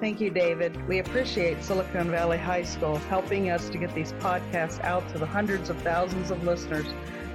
Thank 0.00 0.20
you, 0.20 0.30
David. 0.30 0.86
We 0.86 1.00
appreciate 1.00 1.60
Silicon 1.64 2.08
Valley 2.08 2.38
High 2.38 2.62
School 2.62 2.96
helping 2.96 3.50
us 3.50 3.68
to 3.70 3.78
get 3.78 3.92
these 3.96 4.12
podcasts 4.14 4.78
out 4.84 5.08
to 5.08 5.18
the 5.18 5.26
hundreds 5.26 5.70
of 5.70 5.76
thousands 5.82 6.30
of 6.30 6.44
listeners 6.44 6.86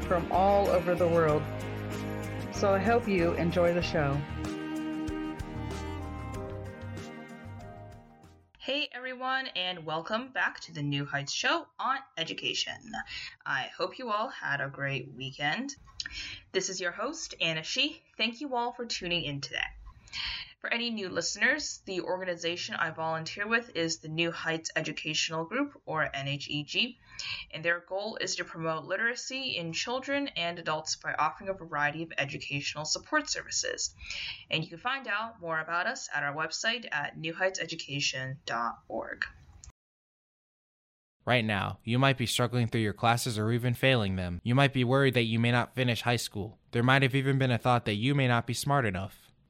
from 0.08 0.32
all 0.32 0.70
over 0.70 0.96
the 0.96 1.08
world. 1.08 1.44
So 2.54 2.74
I 2.74 2.80
hope 2.80 3.06
you 3.06 3.34
enjoy 3.34 3.74
the 3.74 3.82
show. 3.82 4.18
Hey 8.60 8.88
everyone, 8.94 9.48
and 9.58 9.86
welcome 9.86 10.30
back 10.30 10.62
to 10.62 10.74
the 10.74 10.82
New 10.82 11.04
Heights 11.06 11.34
Show 11.34 11.68
on 11.78 11.98
education. 12.18 12.94
I 13.46 13.72
hope 13.78 14.00
you 14.00 14.09
all 14.09 14.30
had 14.30 14.62
a 14.62 14.70
great 14.70 15.12
weekend. 15.18 15.76
This 16.54 16.70
is 16.70 16.80
your 16.80 16.92
host, 16.92 17.36
Anna 17.42 17.64
Shi. 17.64 18.02
Thank 18.18 18.40
you 18.40 18.56
all 18.56 18.72
for 18.72 18.86
tuning 18.86 19.26
in 19.26 19.42
today. 19.42 19.59
For 20.64 20.72
any 20.72 20.92
new 20.92 21.09
listeners, 21.09 21.81
the 21.83 22.00
organization 22.00 22.75
I 22.75 22.92
volunteer 22.92 23.45
with 23.45 23.75
is 23.75 23.97
the 23.97 24.08
New 24.08 24.31
Heights 24.31 24.72
Educational 24.78 25.44
Group, 25.44 25.78
or 25.86 26.09
NHEG, 26.16 26.95
and 27.52 27.66
their 27.66 27.81
goal 27.81 28.17
is 28.22 28.38
to 28.38 28.45
promote 28.45 28.86
literacy 28.86 29.58
in 29.58 29.73
children 29.73 30.30
and 30.38 30.58
adults 30.58 30.95
by 30.95 31.16
offering 31.16 31.50
a 31.50 31.53
variety 31.53 32.03
of 32.03 32.14
educational 32.17 32.86
support 32.86 33.30
services. 33.30 33.94
And 34.50 34.64
you 34.64 34.69
can 34.69 34.80
find 34.80 35.06
out 35.06 35.41
more 35.41 35.59
about 35.59 35.86
us 35.86 36.08
at 36.16 36.23
our 36.23 36.34
website 36.34 36.88
at 36.94 37.19
newheightseducation.org. 37.19 39.25
Right 41.25 41.44
now, 41.44 41.80
you 41.84 42.00
might 42.00 42.17
be 42.17 42.25
struggling 42.25 42.69
through 42.69 42.80
your 42.80 42.94
classes 42.94 43.38
or 43.38 43.52
even 43.52 43.73
failing 43.73 44.16
them. 44.16 44.39
You 44.45 44.56
might 44.56 44.72
be 44.72 44.86
worried 44.86 45.16
that 45.16 45.23
you 45.23 45.39
may 45.39 45.52
not 45.52 45.75
finish 45.75 46.03
high 46.03 46.16
school. 46.16 46.58
There 46.72 46.84
might 46.84 47.02
have 47.02 47.16
even 47.16 47.38
been 47.38 47.52
a 47.52 47.58
thought 47.58 47.84
that 47.84 47.95
you 47.95 48.16
may 48.16 48.30
not 48.30 48.47
be 48.47 48.53
smart 48.53 48.86
enough. 48.86 49.23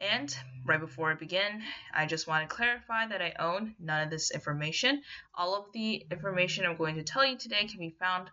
And 0.00 0.34
right 0.64 0.80
before 0.80 1.10
I 1.10 1.14
begin, 1.14 1.62
I 1.92 2.06
just 2.06 2.26
want 2.26 2.48
to 2.48 2.54
clarify 2.54 3.06
that 3.08 3.20
I 3.20 3.34
own 3.38 3.74
none 3.78 4.04
of 4.04 4.10
this 4.10 4.30
information. 4.30 5.02
All 5.34 5.54
of 5.54 5.72
the 5.72 6.06
information 6.10 6.64
I'm 6.64 6.76
going 6.76 6.94
to 6.96 7.02
tell 7.02 7.24
you 7.24 7.36
today 7.36 7.66
can 7.66 7.78
be 7.78 7.90
found 7.90 8.30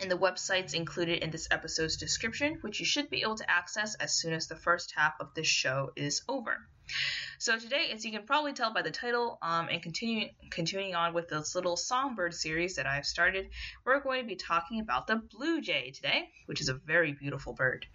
in 0.00 0.08
the 0.08 0.16
websites 0.16 0.72
included 0.72 1.22
in 1.22 1.30
this 1.30 1.48
episode's 1.50 1.98
description, 1.98 2.56
which 2.62 2.80
you 2.80 2.86
should 2.86 3.10
be 3.10 3.20
able 3.20 3.36
to 3.36 3.50
access 3.50 3.94
as 3.96 4.14
soon 4.14 4.32
as 4.32 4.46
the 4.46 4.56
first 4.56 4.94
half 4.96 5.12
of 5.20 5.34
this 5.34 5.46
show 5.46 5.92
is 5.96 6.22
over. 6.28 6.56
So 7.38 7.58
today, 7.58 7.90
as 7.92 8.04
you 8.04 8.10
can 8.10 8.24
probably 8.24 8.54
tell 8.54 8.72
by 8.72 8.80
the 8.80 8.90
title, 8.90 9.38
um, 9.42 9.68
and 9.70 9.82
continuing 9.82 10.30
continuing 10.50 10.94
on 10.94 11.12
with 11.12 11.28
this 11.28 11.54
little 11.54 11.76
songbird 11.76 12.34
series 12.34 12.76
that 12.76 12.86
I've 12.86 13.06
started, 13.06 13.50
we're 13.84 14.00
going 14.00 14.22
to 14.22 14.26
be 14.26 14.36
talking 14.36 14.80
about 14.80 15.06
the 15.06 15.16
blue 15.16 15.60
jay 15.60 15.90
today, 15.90 16.30
which 16.46 16.62
is 16.62 16.70
a 16.70 16.74
very 16.74 17.12
beautiful 17.12 17.52
bird. 17.52 17.86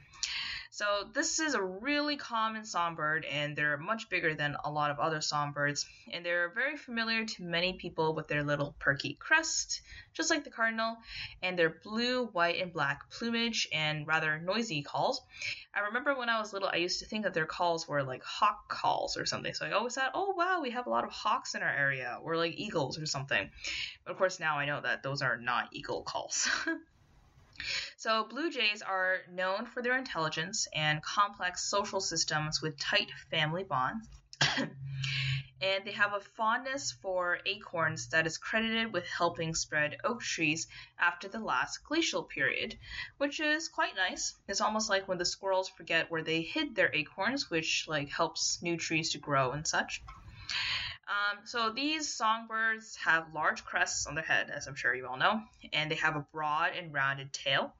So 0.76 1.10
this 1.14 1.40
is 1.40 1.54
a 1.54 1.64
really 1.64 2.18
common 2.18 2.66
songbird 2.66 3.24
and 3.24 3.56
they're 3.56 3.78
much 3.78 4.10
bigger 4.10 4.34
than 4.34 4.58
a 4.66 4.70
lot 4.70 4.92
of 4.92 5.00
other 5.00 5.22
songbirds 5.22 5.86
and 6.12 6.26
they're 6.26 6.52
very 6.54 6.76
familiar 6.76 7.24
to 7.24 7.44
many 7.44 7.78
people 7.78 8.14
with 8.14 8.28
their 8.28 8.44
little 8.44 8.76
perky 8.78 9.14
crest, 9.18 9.82
just 10.14 10.30
like 10.30 10.44
the 10.44 10.50
cardinal, 10.50 10.98
and 11.42 11.58
their 11.58 11.70
blue, 11.82 12.26
white, 12.26 12.62
and 12.62 12.74
black 12.74 13.10
plumage 13.10 13.70
and 13.72 14.06
rather 14.06 14.38
noisy 14.38 14.84
calls. 14.84 15.22
I 15.74 15.80
remember 15.80 16.14
when 16.14 16.28
I 16.28 16.42
was 16.42 16.52
little 16.52 16.68
I 16.68 16.76
used 16.76 17.00
to 17.00 17.06
think 17.06 17.24
that 17.24 17.34
their 17.34 17.46
calls 17.46 17.88
were 17.88 18.04
like 18.04 18.26
hawk 18.26 18.68
calls 18.68 19.16
or 19.16 19.26
something. 19.26 19.54
So 19.54 19.66
I 19.66 19.72
always 19.72 19.96
thought, 19.96 20.12
oh 20.14 20.34
wow, 20.36 20.60
we 20.62 20.72
have 20.72 20.88
a 20.88 20.90
lot 20.90 21.06
of 21.06 21.12
hawks 21.12 21.56
in 21.56 21.64
our 21.64 21.74
area 21.74 22.20
or 22.22 22.36
like 22.36 22.56
eagles 22.58 23.00
or 23.00 23.06
something. 23.06 23.50
But 24.04 24.12
of 24.12 24.18
course 24.18 24.42
now 24.42 24.58
I 24.58 24.66
know 24.66 24.82
that 24.82 25.04
those 25.04 25.22
are 25.22 25.38
not 25.38 25.70
eagle 25.72 26.04
calls. 26.04 26.50
So, 27.98 28.26
blue 28.26 28.52
jays 28.52 28.82
are 28.82 29.20
known 29.32 29.66
for 29.66 29.82
their 29.82 29.98
intelligence 29.98 30.68
and 30.74 31.02
complex 31.02 31.70
social 31.70 32.02
systems 32.02 32.62
with 32.62 32.78
tight 32.80 33.12
family 33.32 33.64
bonds. 33.64 34.08
and 35.62 35.86
they 35.86 35.92
have 35.92 36.14
a 36.14 36.20
fondness 36.20 36.92
for 36.92 37.40
acorns 37.46 38.10
that 38.10 38.28
is 38.28 38.38
credited 38.38 38.92
with 38.92 39.08
helping 39.08 39.56
spread 39.56 39.98
oak 40.04 40.22
trees 40.22 40.68
after 41.00 41.28
the 41.28 41.40
last 41.40 41.84
glacial 41.84 42.24
period, 42.24 42.78
which 43.18 43.40
is 43.40 43.70
quite 43.70 43.96
nice. 43.96 44.36
It's 44.48 44.62
almost 44.62 44.90
like 44.90 45.08
when 45.08 45.18
the 45.18 45.26
squirrels 45.26 45.70
forget 45.70 46.12
where 46.12 46.24
they 46.24 46.42
hid 46.42 46.76
their 46.76 46.94
acorns, 46.94 47.50
which 47.50 47.86
like 47.88 48.10
helps 48.10 48.62
new 48.62 48.78
trees 48.78 49.12
to 49.12 49.18
grow 49.18 49.52
and 49.52 49.66
such. 49.66 50.04
Um, 51.08 51.46
so 51.46 51.72
these 51.72 52.12
songbirds 52.12 52.96
have 52.96 53.34
large 53.34 53.64
crests 53.64 54.08
on 54.08 54.16
their 54.16 54.24
head, 54.24 54.50
as 54.50 54.66
I'm 54.66 54.74
sure 54.74 54.96
you 54.96 55.06
all 55.06 55.18
know, 55.18 55.40
and 55.72 55.92
they 55.92 55.96
have 55.96 56.16
a 56.16 56.26
broad 56.34 56.72
and 56.76 56.92
rounded 56.92 57.32
tail. 57.32 57.76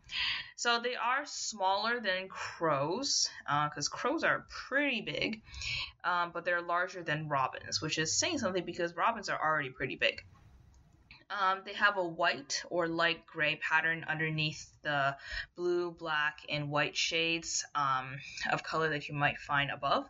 So 0.56 0.80
they 0.80 0.96
are 0.96 1.26
smaller 1.26 2.00
than 2.00 2.28
crows, 2.30 3.28
because 3.46 3.88
uh, 3.88 3.96
crows 3.96 4.24
are 4.24 4.46
pretty 4.68 5.02
big, 5.02 5.42
um, 6.04 6.32
but 6.34 6.46
they're 6.46 6.62
larger 6.62 7.02
than 7.02 7.28
robins, 7.28 7.82
which 7.82 7.98
is 7.98 8.18
saying 8.18 8.38
something 8.38 8.64
because 8.64 8.96
robins 8.96 9.28
are 9.30 9.42
already 9.42 9.70
pretty 9.70 9.96
big. 9.96 10.22
Um, 11.40 11.62
they 11.66 11.74
have 11.74 11.98
a 11.98 12.04
white 12.04 12.64
or 12.70 12.88
light 12.88 13.26
gray 13.26 13.58
pattern 13.58 14.06
underneath 14.08 14.70
the 14.84 15.18
blue, 15.56 15.92
black, 15.92 16.40
and 16.50 16.70
white 16.70 16.96
shades 16.96 17.66
um, 17.76 18.18
of 18.52 18.64
color 18.64 18.90
that 18.90 19.10
you 19.10 19.16
might 19.16 19.38
find 19.40 19.72
above. 19.72 20.08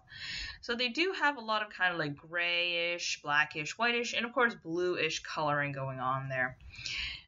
So 0.62 0.76
they 0.76 0.90
do 0.90 1.14
have 1.20 1.38
a 1.38 1.42
lot 1.42 1.64
of 1.64 1.70
kind 1.70 1.94
of 1.94 2.00
like 2.00 2.16
grayish, 2.16 3.22
blackish, 3.24 3.78
whitish, 3.78 4.14
and 4.14 4.26
of 4.26 4.34
course 4.34 4.54
bluish 4.54 5.22
coloring 5.24 5.72
going 5.72 6.00
on 6.00 6.30
there. 6.30 6.58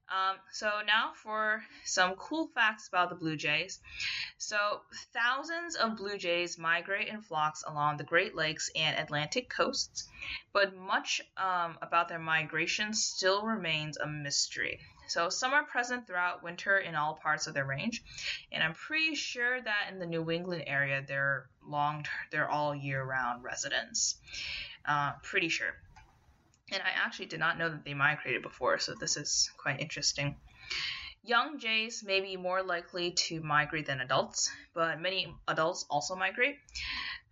Um, 0.09 0.38
so 0.54 0.68
now 0.86 1.12
for 1.13 1.62
some 1.83 2.15
cool 2.15 2.48
facts 2.56 2.88
about 2.88 3.09
the 3.09 3.15
blue 3.15 3.36
jays. 3.36 3.80
So 4.38 4.81
thousands 5.13 5.75
of 5.75 5.98
blue 5.98 6.18
jays 6.18 6.57
migrate 6.57 7.09
in 7.09 7.21
flocks 7.21 7.63
along 7.68 7.98
the 7.98 8.06
Great 8.06 8.33
Lakes 8.33 8.69
and 8.75 8.98
Atlantic 8.98 9.50
coasts, 9.50 10.07
but 10.54 10.75
much 10.75 11.21
um, 11.36 11.77
about 11.81 12.07
their 12.07 12.19
migration 12.19 12.94
still 12.94 13.44
remains 13.44 13.98
a 13.98 14.07
mystery. 14.07 14.80
So 15.09 15.30
some 15.30 15.54
are 15.54 15.63
present 15.63 16.06
throughout 16.06 16.44
winter 16.44 16.77
in 16.77 16.95
all 16.95 17.15
parts 17.15 17.48
of 17.48 17.54
their 17.54 17.65
range, 17.65 18.04
and 18.51 18.62
I'm 18.62 18.74
pretty 18.74 19.15
sure 19.15 19.62
that 19.62 19.89
in 19.89 20.00
the 20.00 20.06
New 20.06 20.30
England 20.31 20.65
area 20.68 21.04
they're 21.06 21.48
long, 21.65 22.06
they're 22.31 22.50
all 22.50 22.75
year-round 22.75 23.44
residents. 23.44 24.15
Uh, 24.86 25.13
pretty 25.24 25.50
sure. 25.50 25.74
And 26.72 26.81
I 26.84 27.06
actually 27.06 27.28
did 27.28 27.40
not 27.40 27.58
know 27.58 27.69
that 27.69 27.86
they 27.86 27.94
migrated 27.94 28.42
before, 28.42 28.78
so 28.80 28.94
this 28.94 29.16
is 29.16 29.50
quite 29.58 29.80
interesting. 29.80 30.36
Young 31.24 31.60
jays 31.60 32.04
may 32.06 32.22
be 32.22 32.38
more 32.38 32.64
likely 32.64 33.12
to 33.12 33.42
migrate 33.42 33.86
than 33.86 34.00
adults, 34.00 34.50
but 34.74 35.02
many 35.02 35.34
adults 35.48 35.86
also 35.90 36.16
migrate. 36.16 36.58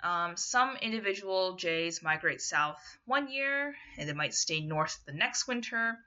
Um, 0.04 0.38
some 0.38 0.76
individual 0.82 1.56
jays 1.56 2.04
migrate 2.04 2.42
south 2.42 2.80
one 3.06 3.32
year, 3.32 3.74
and 3.98 4.08
they 4.08 4.14
might 4.14 4.34
stay 4.34 4.60
north 4.60 5.00
the 5.06 5.14
next 5.14 5.48
winter, 5.48 5.98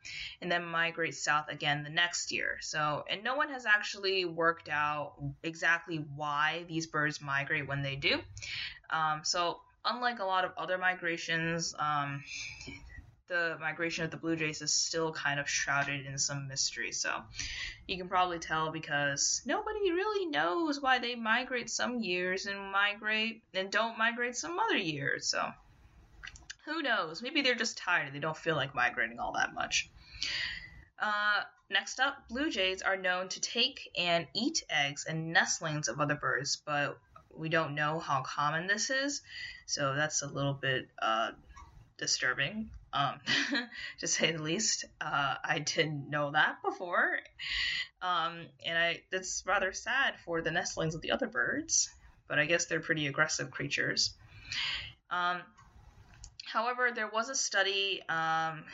and 0.41 0.53
then 0.53 0.65
migrate 0.65 1.15
south 1.15 1.49
again 1.49 1.83
the 1.83 1.91
next 1.91 2.31
year. 2.31 2.59
So, 2.61 3.05
and 3.11 3.25
no 3.25 3.37
one 3.37 3.49
has 3.49 3.67
actually 3.67 4.25
worked 4.25 4.69
out 4.69 5.15
exactly 5.43 6.05
why 6.15 6.65
these 6.69 6.87
birds 6.87 7.21
migrate 7.21 7.67
when 7.67 7.83
they 7.83 7.97
do. 7.97 8.21
Um, 8.91 9.23
so, 9.25 9.61
unlike 9.85 10.21
a 10.21 10.25
lot 10.25 10.45
of 10.45 10.53
other 10.57 10.79
migrations, 10.79 11.75
um, 11.79 12.23
the 13.29 13.57
migration 13.61 14.05
of 14.05 14.11
the 14.11 14.17
blue 14.17 14.37
jays 14.37 14.63
is 14.63 14.73
still 14.73 15.13
kind 15.13 15.39
of 15.39 15.49
shrouded 15.49 16.07
in 16.07 16.19
some 16.19 16.49
mystery. 16.49 16.93
So 16.93 17.23
you 17.87 17.97
can 17.97 18.09
probably 18.09 18.39
tell 18.39 18.73
because 18.73 19.43
nobody 19.45 19.93
really 19.93 20.27
knows 20.27 20.81
why 20.81 20.99
they 20.99 21.15
migrate 21.15 21.71
some 21.71 22.01
years 22.01 22.47
and 22.47 22.73
migrate 22.73 23.43
and 23.55 23.71
don't 23.71 23.99
migrate 23.99 24.37
some 24.37 24.59
other 24.59 24.79
years. 24.79 25.27
So 25.27 25.47
who 26.65 26.83
knows? 26.83 27.23
Maybe 27.23 27.43
they're 27.43 27.55
just 27.55 27.79
tired 27.79 28.07
and 28.07 28.15
they 28.17 28.21
don't 28.21 28.37
feel 28.37 28.57
like 28.57 28.75
migrating 28.75 29.19
all 29.19 29.33
that 29.35 29.55
much. 29.55 29.91
Uh, 30.99 31.43
next 31.71 32.01
up, 32.01 32.29
blue 32.29 32.51
jays 32.51 32.83
are 32.83 32.97
known 32.97 33.29
to 33.29 33.41
take 33.41 33.91
and 33.97 34.27
eat 34.35 34.65
eggs 34.69 35.05
and 35.09 35.33
nestlings 35.33 35.89
of 35.89 36.01
other 36.01 36.17
birds, 36.17 36.61
but 36.65 36.99
we 37.37 37.49
don't 37.49 37.75
know 37.75 38.01
how 38.01 38.23
common 38.23 38.67
this 38.67 38.91
is, 38.91 39.23
so 39.67 39.95
that's 39.95 40.23
a 40.23 40.27
little 40.27 40.55
bit 40.55 40.89
uh, 41.01 41.31
disturbing 41.99 42.71
um, 42.93 43.20
to 44.00 44.06
say 44.06 44.32
the 44.32 44.43
least. 44.43 44.85
Uh, 45.00 45.35
I 45.44 45.58
didn't 45.61 46.11
know 46.11 46.31
that 46.32 46.56
before, 46.64 47.19
um, 48.02 48.46
and 48.64 48.79
I 48.79 49.02
that's 49.11 49.43
rather 49.46 49.73
sad 49.73 50.14
for 50.25 50.43
the 50.43 50.50
nestlings 50.50 50.94
of 50.94 51.00
the 51.00 51.12
other 51.12 51.26
birds. 51.26 51.90
But 52.29 52.38
I 52.38 52.44
guess 52.44 52.67
they're 52.67 52.81
pretty 52.81 53.06
aggressive 53.06 53.50
creatures. 53.50 54.14
Um, 55.11 55.40
however, 56.44 56.90
there 56.94 57.08
was 57.08 57.31
a 57.31 57.35
study 57.35 58.02
um, 58.08 58.64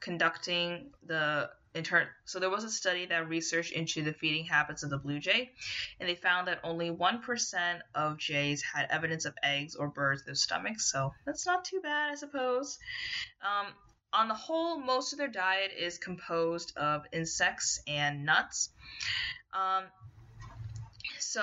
conducting 0.00 0.86
the 1.06 1.50
turn, 1.80 2.06
so 2.26 2.38
there 2.38 2.50
was 2.50 2.64
a 2.64 2.70
study 2.70 3.06
that 3.06 3.28
researched 3.28 3.72
into 3.72 4.02
the 4.02 4.12
feeding 4.12 4.44
habits 4.44 4.82
of 4.82 4.90
the 4.90 4.98
blue 4.98 5.18
jay, 5.18 5.52
and 5.98 6.08
they 6.08 6.14
found 6.14 6.48
that 6.48 6.60
only 6.62 6.90
1% 6.90 7.80
of 7.94 8.18
jays 8.18 8.62
had 8.62 8.88
evidence 8.90 9.24
of 9.24 9.34
eggs 9.42 9.74
or 9.74 9.88
birds 9.88 10.22
in 10.22 10.26
their 10.26 10.34
stomachs, 10.34 10.90
so 10.92 11.14
that's 11.24 11.46
not 11.46 11.64
too 11.64 11.80
bad, 11.80 12.10
I 12.10 12.14
suppose. 12.16 12.78
Um, 13.40 13.72
on 14.12 14.28
the 14.28 14.34
whole, 14.34 14.78
most 14.78 15.12
of 15.12 15.18
their 15.18 15.28
diet 15.28 15.70
is 15.78 15.96
composed 15.96 16.76
of 16.76 17.06
insects 17.12 17.80
and 17.86 18.26
nuts. 18.26 18.68
Um, 19.54 19.84
so, 21.18 21.42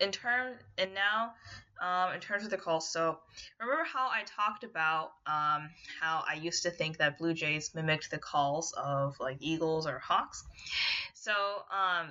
in 0.00 0.10
turn, 0.10 0.54
and 0.78 0.94
now 0.94 1.34
um, 1.80 2.14
in 2.14 2.20
terms 2.20 2.44
of 2.44 2.50
the 2.50 2.56
call. 2.56 2.80
So 2.80 3.18
remember 3.60 3.84
how 3.84 4.08
I 4.08 4.22
talked 4.24 4.64
about 4.64 5.12
um, 5.26 5.70
how 6.00 6.24
I 6.28 6.38
used 6.40 6.62
to 6.64 6.70
think 6.70 6.98
that 6.98 7.18
blue 7.18 7.34
jays 7.34 7.74
mimicked 7.74 8.10
the 8.10 8.18
calls 8.18 8.72
of 8.72 9.18
like 9.20 9.38
eagles 9.40 9.86
or 9.86 9.98
hawks. 9.98 10.44
So 11.14 11.32
um, 11.32 12.08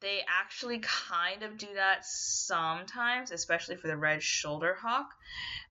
they 0.00 0.20
actually 0.28 0.80
kind 0.80 1.42
of 1.42 1.56
do 1.56 1.68
that 1.74 2.04
sometimes, 2.04 3.30
especially 3.30 3.76
for 3.76 3.86
the 3.86 3.96
red 3.96 4.22
shoulder 4.22 4.76
hawk. 4.78 5.10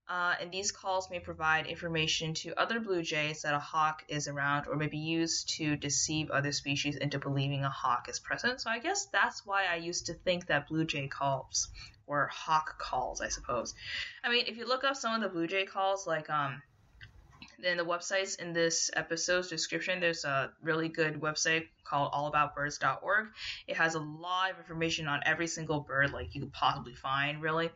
Uh, 0.10 0.36
and 0.42 0.52
these 0.52 0.72
calls 0.72 1.10
may 1.10 1.20
provide 1.20 1.66
information 1.66 2.34
to 2.34 2.54
other 2.60 2.80
blue 2.80 3.02
jays 3.02 3.42
that 3.44 3.54
a 3.54 3.60
hawk 3.60 4.04
is 4.10 4.28
around 4.28 4.68
or 4.68 4.76
may 4.76 4.88
be 4.88 4.98
used 4.98 5.50
to 5.50 5.78
deceive 5.78 6.30
other 6.30 6.52
species 6.52 6.98
into 6.98 7.18
believing 7.18 7.64
a 7.64 7.70
hawk 7.70 8.10
is 8.10 8.20
present. 8.20 8.60
So 8.60 8.70
I 8.70 8.80
guess 8.80 9.06
that's 9.06 9.46
why 9.46 9.66
I 9.66 9.78
used 9.78 10.08
to 10.08 10.14
think 10.14 10.48
that 10.48 10.68
blue 10.68 10.84
jay 10.86 11.08
calls 11.08 11.70
were 12.06 12.28
hawk 12.28 12.78
calls, 12.80 13.22
I 13.22 13.30
suppose. 13.30 13.74
I 14.24 14.30
mean, 14.30 14.46
if 14.48 14.58
you 14.58 14.68
look 14.68 14.84
up 14.84 14.98
some 14.98 15.16
of 15.16 15.22
the 15.22 15.30
blue 15.30 15.48
jay 15.48 15.66
calls, 15.66 16.06
like 16.06 16.30
um, 16.30 16.62
in 17.62 17.78
the 17.78 17.86
websites 17.86 18.40
in 18.40 18.54
this 18.54 18.90
episode's 18.96 19.48
description, 19.48 20.00
there's 20.00 20.26
a 20.26 20.52
really 20.62 20.90
good 20.90 21.20
website 21.20 21.68
called 21.84 22.12
allaboutbirds.org. 22.14 23.28
It 23.68 23.76
has 23.76 23.96
a 23.96 24.00
lot 24.00 24.52
of 24.52 24.58
information 24.58 25.08
on 25.08 25.22
every 25.26 25.48
single 25.48 25.82
bird 25.82 26.12
like 26.12 26.34
you 26.34 26.42
could 26.42 26.54
possibly 26.54 26.96
find, 26.96 27.42
really. 27.42 27.70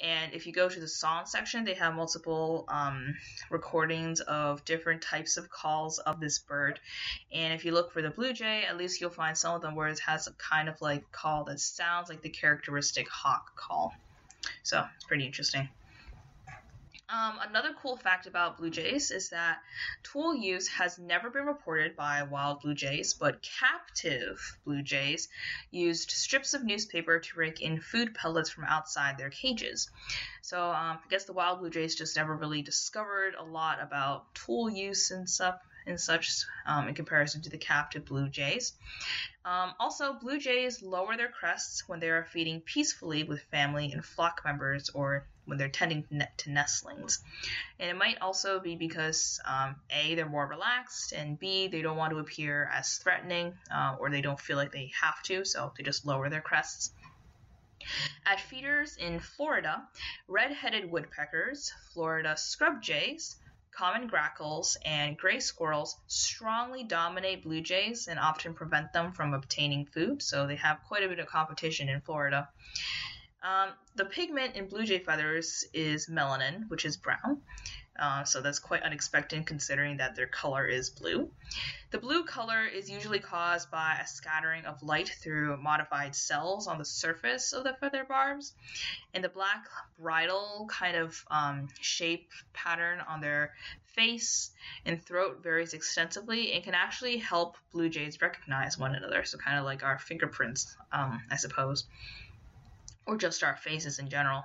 And 0.00 0.32
if 0.32 0.46
you 0.46 0.52
go 0.52 0.68
to 0.68 0.80
the 0.80 0.88
song 0.88 1.26
section, 1.26 1.64
they 1.64 1.74
have 1.74 1.94
multiple 1.94 2.64
um, 2.68 3.14
recordings 3.50 4.20
of 4.20 4.64
different 4.64 5.02
types 5.02 5.36
of 5.36 5.50
calls 5.50 5.98
of 5.98 6.20
this 6.20 6.38
bird. 6.38 6.78
And 7.32 7.52
if 7.52 7.64
you 7.64 7.72
look 7.72 7.92
for 7.92 8.02
the 8.02 8.10
blue 8.10 8.32
jay, 8.32 8.64
at 8.64 8.76
least 8.76 9.00
you'll 9.00 9.10
find 9.10 9.36
some 9.36 9.54
of 9.54 9.62
them 9.62 9.74
where 9.74 9.88
it 9.88 9.98
has 10.00 10.26
a 10.26 10.32
kind 10.34 10.68
of 10.68 10.80
like 10.80 11.10
call 11.12 11.44
that 11.44 11.60
sounds 11.60 12.08
like 12.08 12.22
the 12.22 12.30
characteristic 12.30 13.08
hawk 13.08 13.56
call. 13.56 13.94
So 14.62 14.84
it's 14.94 15.04
pretty 15.04 15.26
interesting. 15.26 15.68
Um, 17.08 17.38
another 17.48 17.70
cool 17.80 17.96
fact 17.96 18.26
about 18.26 18.58
blue 18.58 18.70
jays 18.70 19.12
is 19.12 19.28
that 19.28 19.58
tool 20.02 20.34
use 20.34 20.66
has 20.66 20.98
never 20.98 21.30
been 21.30 21.46
reported 21.46 21.94
by 21.94 22.24
wild 22.24 22.62
blue 22.62 22.74
jays, 22.74 23.14
but 23.14 23.42
captive 23.42 24.58
blue 24.64 24.82
jays 24.82 25.28
used 25.70 26.10
strips 26.10 26.52
of 26.52 26.64
newspaper 26.64 27.20
to 27.20 27.38
rake 27.38 27.60
in 27.60 27.80
food 27.80 28.12
pellets 28.14 28.50
from 28.50 28.64
outside 28.64 29.18
their 29.18 29.30
cages. 29.30 29.88
So 30.42 30.60
um, 30.60 30.98
I 30.98 31.08
guess 31.08 31.24
the 31.24 31.32
wild 31.32 31.60
blue 31.60 31.70
jays 31.70 31.94
just 31.94 32.16
never 32.16 32.34
really 32.34 32.62
discovered 32.62 33.36
a 33.38 33.44
lot 33.44 33.80
about 33.80 34.34
tool 34.34 34.68
use 34.68 35.12
and 35.12 35.30
stuff 35.30 35.60
and 35.86 36.00
such 36.00 36.44
um, 36.66 36.88
in 36.88 36.94
comparison 36.94 37.42
to 37.42 37.50
the 37.50 37.58
captive 37.58 38.04
blue 38.04 38.28
jays. 38.28 38.72
Um, 39.44 39.74
also, 39.78 40.14
blue 40.14 40.38
jays 40.38 40.82
lower 40.82 41.16
their 41.16 41.28
crests 41.28 41.84
when 41.86 42.00
they 42.00 42.10
are 42.10 42.24
feeding 42.24 42.60
peacefully 42.60 43.22
with 43.24 43.40
family 43.42 43.92
and 43.92 44.04
flock 44.04 44.42
members 44.44 44.90
or 44.90 45.26
when 45.44 45.58
they're 45.58 45.68
tending 45.68 46.04
to 46.38 46.50
nestlings. 46.50 47.22
And 47.78 47.88
it 47.88 47.96
might 47.96 48.20
also 48.20 48.58
be 48.58 48.74
because 48.74 49.40
um, 49.44 49.76
A, 49.90 50.16
they're 50.16 50.28
more 50.28 50.46
relaxed, 50.46 51.12
and 51.12 51.38
B, 51.38 51.68
they 51.68 51.82
don't 51.82 51.96
want 51.96 52.10
to 52.12 52.18
appear 52.18 52.68
as 52.74 52.96
threatening 52.98 53.54
uh, 53.72 53.96
or 54.00 54.10
they 54.10 54.20
don't 54.20 54.40
feel 54.40 54.56
like 54.56 54.72
they 54.72 54.90
have 55.00 55.22
to, 55.24 55.44
so 55.44 55.72
they 55.76 55.84
just 55.84 56.04
lower 56.04 56.28
their 56.28 56.40
crests. 56.40 56.90
At 58.26 58.40
feeders 58.40 58.96
in 58.96 59.20
Florida, 59.20 59.86
red 60.26 60.50
headed 60.50 60.90
woodpeckers, 60.90 61.72
Florida 61.92 62.36
scrub 62.36 62.82
jays, 62.82 63.36
common 63.76 64.06
grackles, 64.06 64.76
and 64.84 65.18
gray 65.18 65.38
squirrels 65.38 65.96
strongly 66.06 66.82
dominate 66.82 67.42
blue 67.42 67.60
jays 67.60 68.08
and 68.08 68.18
often 68.18 68.54
prevent 68.54 68.92
them 68.92 69.12
from 69.12 69.34
obtaining 69.34 69.84
food, 69.86 70.22
so 70.22 70.46
they 70.46 70.56
have 70.56 70.78
quite 70.88 71.02
a 71.02 71.08
bit 71.08 71.18
of 71.18 71.26
competition 71.26 71.88
in 71.88 72.00
Florida. 72.00 72.48
Um, 73.42 73.70
the 73.94 74.06
pigment 74.06 74.56
in 74.56 74.68
blue 74.68 74.84
jay 74.84 74.98
feathers 74.98 75.64
is 75.74 76.08
melanin, 76.08 76.68
which 76.68 76.84
is 76.84 76.96
brown. 76.96 77.42
Uh, 77.98 78.24
so 78.24 78.40
that's 78.40 78.58
quite 78.58 78.82
unexpected 78.82 79.46
considering 79.46 79.96
that 79.98 80.16
their 80.16 80.26
color 80.26 80.66
is 80.66 80.90
blue. 80.90 81.30
The 81.90 81.98
blue 81.98 82.24
color 82.24 82.66
is 82.66 82.90
usually 82.90 83.20
caused 83.20 83.70
by 83.70 83.98
a 84.02 84.06
scattering 84.06 84.66
of 84.66 84.82
light 84.82 85.08
through 85.08 85.56
modified 85.58 86.14
cells 86.14 86.66
on 86.66 86.78
the 86.78 86.84
surface 86.84 87.52
of 87.52 87.64
the 87.64 87.74
feather 87.80 88.04
barbs, 88.04 88.54
and 89.14 89.22
the 89.24 89.28
black 89.28 89.64
bridle 89.98 90.68
kind 90.70 90.96
of 90.96 91.24
um, 91.30 91.68
shape 91.80 92.30
pattern 92.52 93.00
on 93.08 93.20
their 93.20 93.52
face 93.94 94.50
and 94.84 95.02
throat 95.02 95.42
varies 95.42 95.72
extensively 95.72 96.52
and 96.52 96.62
can 96.62 96.74
actually 96.74 97.16
help 97.16 97.56
blue 97.72 97.88
jays 97.88 98.20
recognize 98.20 98.76
one 98.76 98.94
another. 98.94 99.24
So 99.24 99.38
kind 99.38 99.58
of 99.58 99.64
like 99.64 99.82
our 99.82 99.98
fingerprints, 99.98 100.76
um, 100.92 101.22
I 101.30 101.36
suppose, 101.36 101.86
or 103.06 103.16
just 103.16 103.42
our 103.42 103.56
faces 103.56 103.98
in 103.98 104.10
general. 104.10 104.44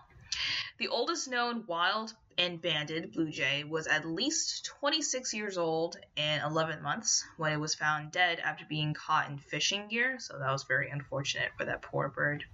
The 0.78 0.88
oldest 0.88 1.28
known 1.28 1.66
wild 1.68 2.14
and 2.38 2.62
banded 2.62 3.12
blue 3.12 3.30
jay 3.30 3.64
was 3.64 3.88
at 3.88 4.06
least 4.06 4.66
26 4.80 5.34
years 5.34 5.58
old 5.58 5.98
and 6.18 6.44
11 6.44 6.82
months 6.82 7.24
when 7.38 7.52
it 7.52 7.60
was 7.60 7.76
found 7.76 8.12
dead 8.12 8.40
after 8.40 8.66
being 8.66 8.94
caught 8.94 9.30
in 9.30 9.38
fishing 9.38 9.88
gear, 9.90 10.18
so 10.20 10.40
that 10.40 10.52
was 10.52 10.64
very 10.64 10.90
unfortunate 10.90 11.52
for 11.58 11.66
that 11.66 11.82
poor 11.82 12.10
bird. 12.10 12.46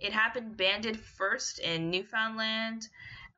It 0.00 0.12
happened 0.12 0.56
banded 0.56 0.98
first 0.98 1.58
in 1.58 1.90
Newfoundland 1.90 2.88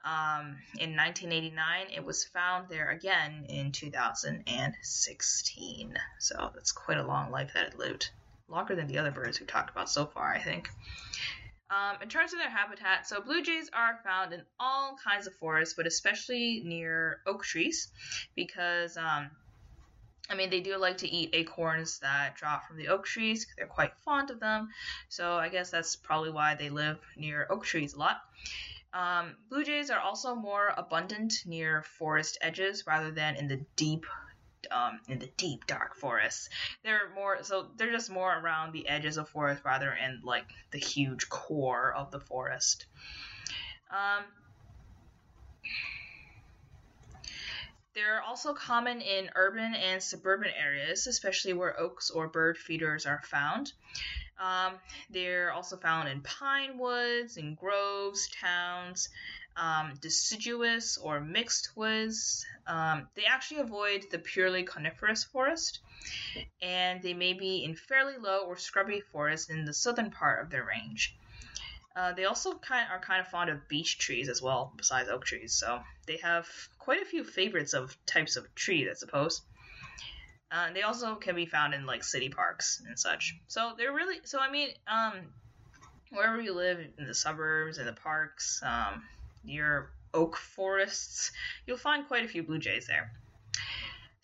um, 0.05 0.59
in 0.79 0.97
1989. 0.97 1.89
It 1.95 2.05
was 2.05 2.25
found 2.25 2.69
there 2.69 2.91
again 2.91 3.47
in 3.49 3.73
2016, 3.73 5.99
so 6.19 6.51
that's 6.55 6.73
quite 6.73 6.99
a 6.99 7.07
long 7.07 7.31
life 7.31 7.53
that 7.55 7.67
it 7.67 7.79
lived. 7.79 8.11
Longer 8.49 8.77
than 8.77 8.87
the 8.87 8.99
other 8.99 9.11
birds 9.11 9.41
we 9.41 9.47
talked 9.47 9.71
about 9.71 9.91
so 9.91 10.07
far, 10.07 10.33
I 10.33 10.41
think. 10.41 10.71
Um, 11.69 11.97
in 12.01 12.09
terms 12.09 12.33
of 12.33 12.39
their 12.39 12.51
habitat, 12.51 13.09
so 13.09 13.21
blue 13.21 13.43
jays 13.43 13.69
are 13.73 13.99
found 14.05 14.33
in 14.33 14.43
all 14.61 14.97
kinds 15.05 15.27
of 15.27 15.35
forests, 15.35 15.75
but 15.75 15.87
especially 15.87 16.63
near 16.65 17.21
oak 17.27 17.43
trees, 17.43 17.89
because 18.37 18.97
um, 18.97 19.31
I 20.31 20.37
mean 20.37 20.51
they 20.51 20.61
do 20.61 20.77
like 20.77 20.99
to 20.99 21.09
eat 21.09 21.31
acorns 21.33 21.99
that 22.01 22.37
drop 22.37 22.69
from 22.69 22.77
the 22.77 22.89
oak 22.89 23.05
trees. 23.05 23.49
They're 23.57 23.67
quite 23.67 23.97
fond 24.05 24.31
of 24.31 24.39
them, 24.39 24.69
so 25.09 25.35
I 25.35 25.49
guess 25.49 25.71
that's 25.71 25.97
probably 25.97 26.31
why 26.31 26.55
they 26.55 26.71
live 26.71 27.01
near 27.17 27.49
oak 27.51 27.65
trees 27.65 27.95
a 27.95 27.99
lot. 27.99 28.21
Um, 28.93 29.35
blue 29.51 29.65
jays 29.65 29.91
are 29.91 30.01
also 30.01 30.37
more 30.37 30.73
abundant 30.77 31.35
near 31.47 31.83
forest 31.99 32.39
edges 32.41 32.85
rather 32.87 33.11
than 33.11 33.35
in 33.35 33.49
the 33.49 33.61
deep 33.75 34.07
um, 34.71 35.01
in 35.09 35.19
the 35.19 35.31
deep 35.37 35.67
dark 35.67 35.97
forests. 35.97 36.49
They're 36.85 37.11
more 37.15 37.39
so 37.43 37.69
they're 37.77 37.93
just 37.93 38.11
more 38.11 38.33
around 38.33 38.73
the 38.73 38.89
edges 38.89 39.17
of 39.17 39.29
forest 39.29 39.63
rather 39.65 39.97
than 40.01 40.21
like 40.25 40.47
the 40.71 40.79
huge 40.79 41.29
core 41.29 41.93
of 41.95 42.11
the 42.11 42.21
forest. 42.21 42.87
Um, 43.91 44.25
they're 47.95 48.23
also 48.23 48.53
common 48.53 49.01
in 49.01 49.31
urban 49.35 49.75
and 49.75 50.03
suburban 50.03 50.51
areas, 50.55 51.07
especially 51.07 51.55
where 51.55 51.81
oaks 51.81 52.11
or 52.11 52.29
bird 52.29 52.59
feeders 52.59 53.07
are 53.07 53.23
found. 53.25 53.73
Um, 54.39 54.75
they're 55.09 55.51
also 55.51 55.79
found 55.79 56.11
in 56.11 56.21
pine 56.21 56.77
woods, 56.77 57.39
in 57.39 57.55
groves, 57.55 58.29
towns, 58.39 59.09
um, 59.57 59.95
deciduous 60.01 60.99
or 60.99 61.21
mixed 61.21 61.71
woods. 61.77 62.45
Um, 62.67 63.09
they 63.15 63.25
actually 63.25 63.61
avoid 63.61 64.07
the 64.11 64.19
purely 64.19 64.65
coniferous 64.65 65.25
forest, 65.25 65.81
and 66.61 67.03
they 67.03 67.15
may 67.15 67.33
be 67.33 67.65
in 67.65 67.75
fairly 67.75 68.19
low 68.19 68.41
or 68.47 68.57
scrubby 68.57 69.01
forest 69.01 69.51
in 69.51 69.65
the 69.65 69.75
southern 69.75 70.11
part 70.11 70.43
of 70.43 70.51
their 70.51 70.65
range. 70.65 71.17
Uh, 71.97 72.13
they 72.13 72.27
also 72.27 72.55
kind 72.59 72.87
are 72.91 73.01
kind 73.01 73.21
of 73.23 73.29
fond 73.29 73.49
of 73.49 73.67
beech 73.69 73.99
trees 73.99 74.29
as 74.29 74.43
well, 74.43 74.73
besides 74.77 75.09
oak 75.09 75.25
trees. 75.25 75.55
So 75.55 75.81
they 76.07 76.19
have 76.19 76.47
quite 76.79 77.01
a 77.01 77.07
few 77.07 77.25
favorites 77.25 77.73
of 77.73 77.97
types 78.05 78.37
of 78.37 78.55
trees, 78.55 78.89
I 78.91 78.95
suppose. 78.95 79.41
Uh, 80.53 80.73
they 80.73 80.83
also 80.83 81.15
can 81.15 81.35
be 81.35 81.47
found 81.47 81.73
in 81.73 81.87
like 81.87 82.05
city 82.05 82.29
parks 82.29 82.83
and 82.87 82.99
such. 82.99 83.35
So 83.49 83.73
they're 83.79 83.95
really 83.95 84.19
so. 84.25 84.39
I 84.39 84.51
mean, 84.51 84.69
um, 84.87 85.15
wherever 86.11 86.41
you 86.41 86.55
live 86.55 86.79
in 86.99 87.07
the 87.07 87.15
suburbs 87.15 87.79
and 87.79 87.89
the 87.89 87.95
parks, 87.95 88.63
um, 88.63 89.03
your 89.49 89.91
oak 90.15 90.37
forests, 90.37 91.33
you'll 91.67 91.77
find 91.77 92.07
quite 92.07 92.25
a 92.25 92.29
few 92.29 92.43
blue 92.43 92.59
jays 92.59 92.87
there. 92.87 93.13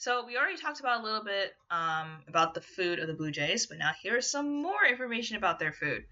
So 0.02 0.26
we 0.26 0.36
already 0.36 0.56
talked 0.56 0.80
about 0.80 1.00
a 1.00 1.04
little 1.04 1.22
bit 1.22 1.54
um, 1.70 2.22
about 2.26 2.54
the 2.54 2.60
food 2.60 2.98
of 2.98 3.06
the 3.06 3.14
blue 3.14 3.30
jays, 3.30 3.66
but 3.66 3.78
now 3.78 3.92
here's 4.02 4.26
some 4.26 4.60
more 4.60 4.84
information 4.84 5.36
about 5.36 5.60
their 5.60 5.70
food. 5.70 6.02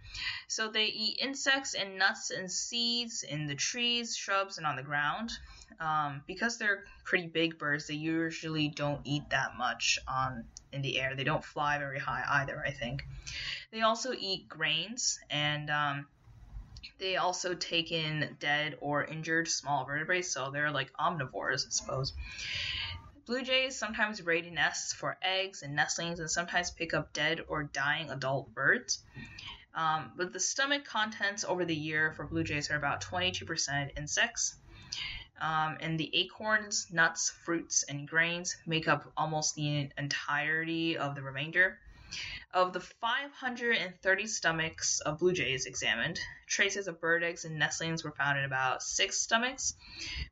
So 0.46 0.70
they 0.70 0.84
eat 0.84 1.18
insects 1.20 1.74
and 1.74 1.98
nuts 1.98 2.30
and 2.30 2.48
seeds 2.48 3.24
in 3.24 3.48
the 3.48 3.56
trees, 3.56 4.16
shrubs, 4.16 4.58
and 4.58 4.66
on 4.66 4.76
the 4.76 4.84
ground. 4.84 5.32
Um, 5.80 6.22
because 6.28 6.56
they're 6.56 6.84
pretty 7.04 7.26
big 7.26 7.58
birds, 7.58 7.88
they 7.88 7.94
usually 7.94 8.68
don't 8.68 9.00
eat 9.02 9.30
that 9.30 9.56
much 9.58 9.98
on 10.06 10.44
in 10.72 10.82
the 10.82 11.00
air. 11.00 11.16
They 11.16 11.24
don't 11.24 11.44
fly 11.44 11.78
very 11.78 11.98
high 11.98 12.22
either. 12.28 12.62
I 12.64 12.70
think. 12.70 13.04
They 13.72 13.80
also 13.80 14.12
eat 14.16 14.48
grains 14.48 15.18
and 15.30 15.68
um, 15.68 16.06
they 17.00 17.16
also 17.16 17.54
take 17.54 17.90
in 17.90 18.36
dead 18.38 18.76
or 18.80 19.04
injured 19.04 19.48
small 19.48 19.84
vertebrates, 19.84 20.30
so 20.30 20.50
they're 20.50 20.70
like 20.70 20.92
omnivores, 20.92 21.66
I 21.66 21.70
suppose. 21.70 22.12
Blue 23.26 23.42
jays 23.42 23.76
sometimes 23.76 24.22
raid 24.22 24.50
nests 24.52 24.92
for 24.92 25.16
eggs 25.22 25.62
and 25.62 25.74
nestlings 25.74 26.20
and 26.20 26.30
sometimes 26.30 26.70
pick 26.70 26.94
up 26.94 27.12
dead 27.12 27.40
or 27.48 27.64
dying 27.64 28.10
adult 28.10 28.54
birds. 28.54 29.02
Um, 29.74 30.12
but 30.16 30.32
the 30.32 30.40
stomach 30.40 30.84
contents 30.84 31.44
over 31.44 31.64
the 31.64 31.74
year 31.74 32.12
for 32.12 32.26
blue 32.26 32.44
jays 32.44 32.70
are 32.70 32.76
about 32.76 33.02
22% 33.02 33.90
insects. 33.96 34.56
Um, 35.40 35.78
and 35.80 35.98
the 35.98 36.10
acorns, 36.14 36.88
nuts, 36.92 37.30
fruits, 37.30 37.84
and 37.84 38.06
grains 38.06 38.56
make 38.66 38.88
up 38.88 39.10
almost 39.16 39.54
the 39.54 39.88
entirety 39.96 40.98
of 40.98 41.14
the 41.14 41.22
remainder. 41.22 41.78
Of 42.52 42.72
the 42.72 42.80
530 42.80 44.26
stomachs 44.26 45.00
of 45.00 45.18
blue 45.18 45.32
jays 45.32 45.66
examined, 45.66 46.18
traces 46.46 46.88
of 46.88 47.00
bird 47.00 47.22
eggs 47.22 47.44
and 47.44 47.58
nestlings 47.58 48.02
were 48.02 48.10
found 48.10 48.38
in 48.38 48.44
about 48.44 48.82
six 48.82 49.18
stomachs, 49.18 49.74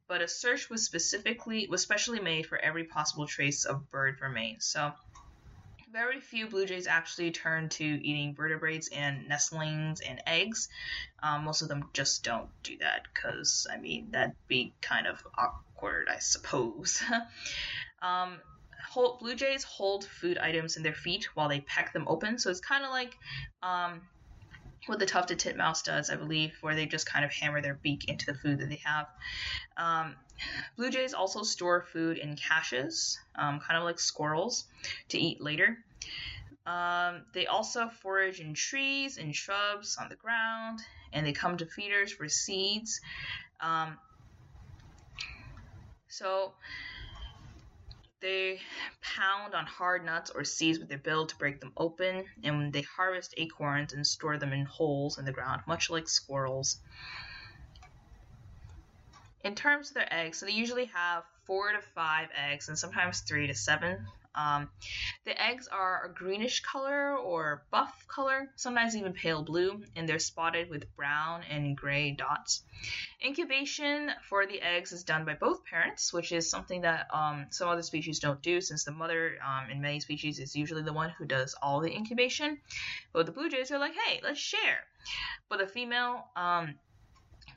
but 0.08 0.20
a 0.20 0.28
search 0.28 0.68
was 0.68 0.84
specifically 0.84 1.68
was 1.68 1.82
specially 1.82 2.20
made 2.20 2.46
for 2.46 2.58
every 2.58 2.84
possible 2.84 3.26
trace 3.26 3.64
of 3.64 3.90
bird 3.90 4.20
remains. 4.20 4.64
So 4.64 4.92
very 5.92 6.20
few 6.20 6.48
blue 6.48 6.66
jays 6.66 6.86
actually 6.86 7.30
turn 7.30 7.68
to 7.68 7.84
eating 7.84 8.34
vertebrates 8.34 8.88
and 8.88 9.28
nestlings 9.28 10.00
and 10.00 10.20
eggs. 10.26 10.68
Um, 11.22 11.44
most 11.44 11.62
of 11.62 11.68
them 11.68 11.88
just 11.92 12.24
don't 12.24 12.48
do 12.62 12.76
that 12.78 13.06
because, 13.12 13.66
I 13.72 13.78
mean, 13.78 14.08
that'd 14.10 14.34
be 14.48 14.74
kind 14.80 15.06
of 15.06 15.22
awkward, 15.36 16.08
I 16.10 16.18
suppose. 16.18 17.02
um, 18.02 18.38
hold, 18.98 19.20
blue 19.20 19.36
jays 19.36 19.62
hold 19.62 20.04
food 20.04 20.38
items 20.38 20.76
in 20.76 20.82
their 20.82 20.94
feet 20.94 21.28
while 21.34 21.48
they 21.48 21.60
peck 21.60 21.92
them 21.92 22.04
open. 22.08 22.36
So 22.36 22.50
it's 22.50 22.60
kind 22.60 22.84
of 22.84 22.90
like 22.90 23.14
um, 23.62 24.00
what 24.86 24.98
the 24.98 25.06
tufted 25.06 25.38
titmouse 25.38 25.82
does, 25.82 26.10
I 26.10 26.16
believe, 26.16 26.52
where 26.62 26.74
they 26.74 26.86
just 26.86 27.06
kind 27.06 27.24
of 27.24 27.32
hammer 27.32 27.62
their 27.62 27.78
beak 27.80 28.08
into 28.08 28.26
the 28.26 28.34
food 28.34 28.58
that 28.58 28.68
they 28.68 28.80
have. 28.84 29.06
Um, 29.76 30.16
blue 30.76 30.90
jays 30.90 31.14
also 31.14 31.44
store 31.44 31.86
food 31.92 32.18
in 32.18 32.34
caches, 32.34 33.16
um, 33.36 33.60
kind 33.60 33.78
of 33.78 33.84
like 33.84 34.00
squirrels, 34.00 34.64
to 35.10 35.18
eat 35.18 35.40
later. 35.40 35.78
Um, 36.66 37.22
they 37.34 37.46
also 37.46 37.88
forage 38.02 38.40
in 38.40 38.52
trees 38.52 39.16
and 39.16 39.32
shrubs 39.32 39.96
on 40.00 40.08
the 40.08 40.16
ground, 40.16 40.80
and 41.12 41.24
they 41.24 41.32
come 41.32 41.56
to 41.58 41.66
feeders 41.66 42.12
for 42.12 42.28
seeds. 42.28 43.00
Um, 43.60 43.96
so 46.08 46.54
they 48.20 48.60
pound 49.00 49.54
on 49.54 49.66
hard 49.66 50.04
nuts 50.04 50.30
or 50.30 50.44
seeds 50.44 50.78
with 50.78 50.88
their 50.88 50.98
bill 50.98 51.26
to 51.26 51.36
break 51.36 51.60
them 51.60 51.72
open, 51.76 52.24
and 52.42 52.72
they 52.72 52.82
harvest 52.82 53.34
acorns 53.36 53.92
and 53.92 54.06
store 54.06 54.38
them 54.38 54.52
in 54.52 54.64
holes 54.64 55.18
in 55.18 55.24
the 55.24 55.32
ground, 55.32 55.62
much 55.66 55.90
like 55.90 56.08
squirrels. 56.08 56.80
In 59.42 59.54
terms 59.54 59.90
of 59.90 59.94
their 59.94 60.12
eggs, 60.12 60.38
so 60.38 60.46
they 60.46 60.52
usually 60.52 60.86
have 60.86 61.24
four 61.46 61.72
to 61.72 61.80
five 61.94 62.28
eggs 62.34 62.68
and 62.68 62.78
sometimes 62.78 63.20
three 63.20 63.46
to 63.46 63.54
seven 63.54 64.06
um, 64.38 64.68
the 65.24 65.40
eggs 65.42 65.68
are 65.68 66.06
a 66.06 66.14
greenish 66.14 66.60
color 66.60 67.16
or 67.16 67.64
buff 67.70 68.06
color, 68.06 68.48
sometimes 68.54 68.96
even 68.96 69.12
pale 69.12 69.42
blue, 69.42 69.82
and 69.96 70.08
they're 70.08 70.20
spotted 70.20 70.70
with 70.70 70.94
brown 70.94 71.42
and 71.50 71.76
gray 71.76 72.12
dots. 72.12 72.62
Incubation 73.24 74.12
for 74.28 74.46
the 74.46 74.62
eggs 74.62 74.92
is 74.92 75.02
done 75.02 75.24
by 75.24 75.34
both 75.34 75.64
parents, 75.64 76.12
which 76.12 76.30
is 76.30 76.48
something 76.48 76.82
that 76.82 77.08
um, 77.12 77.46
some 77.50 77.68
other 77.68 77.82
species 77.82 78.20
don't 78.20 78.40
do, 78.40 78.60
since 78.60 78.84
the 78.84 78.92
mother 78.92 79.32
um, 79.44 79.70
in 79.70 79.80
many 79.80 79.98
species 79.98 80.38
is 80.38 80.54
usually 80.54 80.82
the 80.82 80.92
one 80.92 81.10
who 81.18 81.24
does 81.24 81.56
all 81.60 81.80
the 81.80 81.92
incubation. 81.92 82.58
But 83.12 83.26
the 83.26 83.32
blue 83.32 83.50
jays 83.50 83.72
are 83.72 83.78
like, 83.78 83.94
hey, 84.06 84.20
let's 84.22 84.38
share. 84.38 84.84
But 85.48 85.58
the 85.58 85.66
female 85.66 86.26
um, 86.36 86.76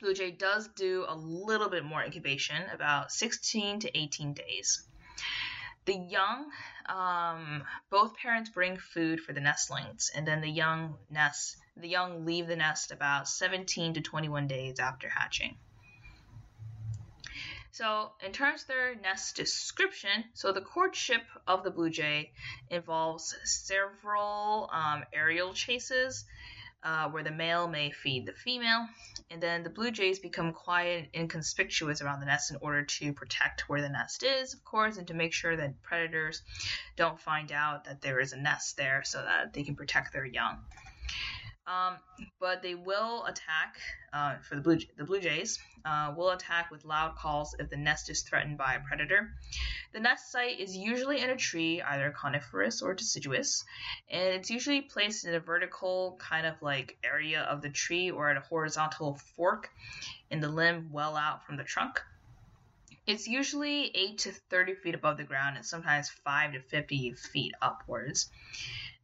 blue 0.00 0.14
jay 0.14 0.32
does 0.32 0.68
do 0.74 1.04
a 1.08 1.14
little 1.14 1.68
bit 1.68 1.84
more 1.84 2.02
incubation, 2.02 2.56
about 2.74 3.12
16 3.12 3.80
to 3.80 3.96
18 3.96 4.32
days. 4.34 4.84
The 5.84 5.94
young, 5.94 6.50
um, 6.88 7.64
both 7.90 8.16
parents 8.16 8.50
bring 8.50 8.76
food 8.76 9.20
for 9.20 9.32
the 9.32 9.40
nestlings, 9.40 10.10
and 10.14 10.26
then 10.26 10.40
the 10.40 10.50
young 10.50 10.96
nest, 11.10 11.56
the 11.76 11.88
young 11.88 12.24
leave 12.24 12.46
the 12.46 12.56
nest 12.56 12.92
about 12.92 13.28
17 13.28 13.94
to 13.94 14.00
21 14.00 14.46
days 14.46 14.78
after 14.78 15.08
hatching. 15.08 15.56
So, 17.72 18.12
in 18.20 18.32
terms 18.32 18.62
of 18.62 18.68
their 18.68 18.94
nest 18.96 19.34
description, 19.34 20.24
so 20.34 20.52
the 20.52 20.60
courtship 20.60 21.22
of 21.46 21.64
the 21.64 21.70
blue 21.70 21.88
jay 21.88 22.32
involves 22.68 23.34
several 23.44 24.68
um, 24.70 25.04
aerial 25.12 25.54
chases 25.54 26.26
uh, 26.84 27.08
where 27.08 27.22
the 27.22 27.30
male 27.30 27.68
may 27.68 27.90
feed 27.90 28.26
the 28.26 28.32
female, 28.32 28.86
and 29.30 29.42
then 29.42 29.62
the 29.62 29.70
blue 29.70 29.90
jays 29.90 30.18
become 30.18 30.52
quiet 30.52 31.10
and 31.14 31.22
inconspicuous 31.22 32.02
around 32.02 32.20
the 32.20 32.26
nest 32.26 32.50
in 32.50 32.58
order 32.60 32.82
to 32.82 33.12
protect 33.12 33.68
where 33.68 33.80
the 33.80 33.88
nest 33.88 34.22
is, 34.22 34.54
of 34.54 34.64
course, 34.64 34.96
and 34.96 35.06
to 35.06 35.14
make 35.14 35.32
sure 35.32 35.56
that 35.56 35.82
predators 35.82 36.42
don't 36.96 37.20
find 37.20 37.52
out 37.52 37.84
that 37.84 38.00
there 38.00 38.20
is 38.20 38.32
a 38.32 38.36
nest 38.36 38.76
there 38.76 39.02
so 39.04 39.22
that 39.22 39.52
they 39.52 39.62
can 39.62 39.76
protect 39.76 40.12
their 40.12 40.26
young. 40.26 40.58
Um, 41.66 41.96
but 42.40 42.60
they 42.60 42.74
will 42.74 43.24
attack 43.24 43.76
uh, 44.12 44.36
for 44.38 44.56
the 44.56 44.60
blue 44.60 44.78
the 44.96 45.04
blue 45.04 45.20
jays. 45.20 45.58
Uh, 45.84 46.12
will 46.16 46.30
attack 46.30 46.70
with 46.70 46.84
loud 46.84 47.16
calls 47.16 47.54
if 47.58 47.68
the 47.68 47.76
nest 47.76 48.08
is 48.10 48.22
threatened 48.22 48.56
by 48.56 48.74
a 48.74 48.80
predator. 48.80 49.32
The 49.92 50.00
nest 50.00 50.30
site 50.30 50.60
is 50.60 50.76
usually 50.76 51.20
in 51.20 51.30
a 51.30 51.36
tree, 51.36 51.82
either 51.82 52.10
coniferous 52.10 52.82
or 52.82 52.94
deciduous, 52.94 53.64
and 54.08 54.34
it's 54.34 54.50
usually 54.50 54.80
placed 54.80 55.24
in 55.24 55.34
a 55.34 55.40
vertical 55.40 56.18
kind 56.20 56.46
of 56.46 56.60
like 56.62 56.98
area 57.04 57.42
of 57.42 57.62
the 57.62 57.70
tree 57.70 58.10
or 58.10 58.30
at 58.30 58.36
a 58.36 58.40
horizontal 58.40 59.20
fork 59.36 59.70
in 60.30 60.40
the 60.40 60.48
limb 60.48 60.88
well 60.92 61.16
out 61.16 61.44
from 61.44 61.56
the 61.56 61.64
trunk. 61.64 62.00
It's 63.06 63.26
usually 63.26 63.90
8 63.94 64.18
to 64.18 64.32
30 64.32 64.74
feet 64.76 64.94
above 64.94 65.16
the 65.16 65.24
ground 65.24 65.56
and 65.56 65.66
sometimes 65.66 66.08
5 66.08 66.52
to 66.52 66.60
50 66.60 67.14
feet 67.14 67.52
upwards. 67.60 68.28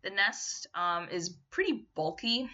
The 0.02 0.10
nest 0.10 0.68
um, 0.74 1.08
is 1.10 1.30
pretty 1.50 1.86
bulky 1.94 2.48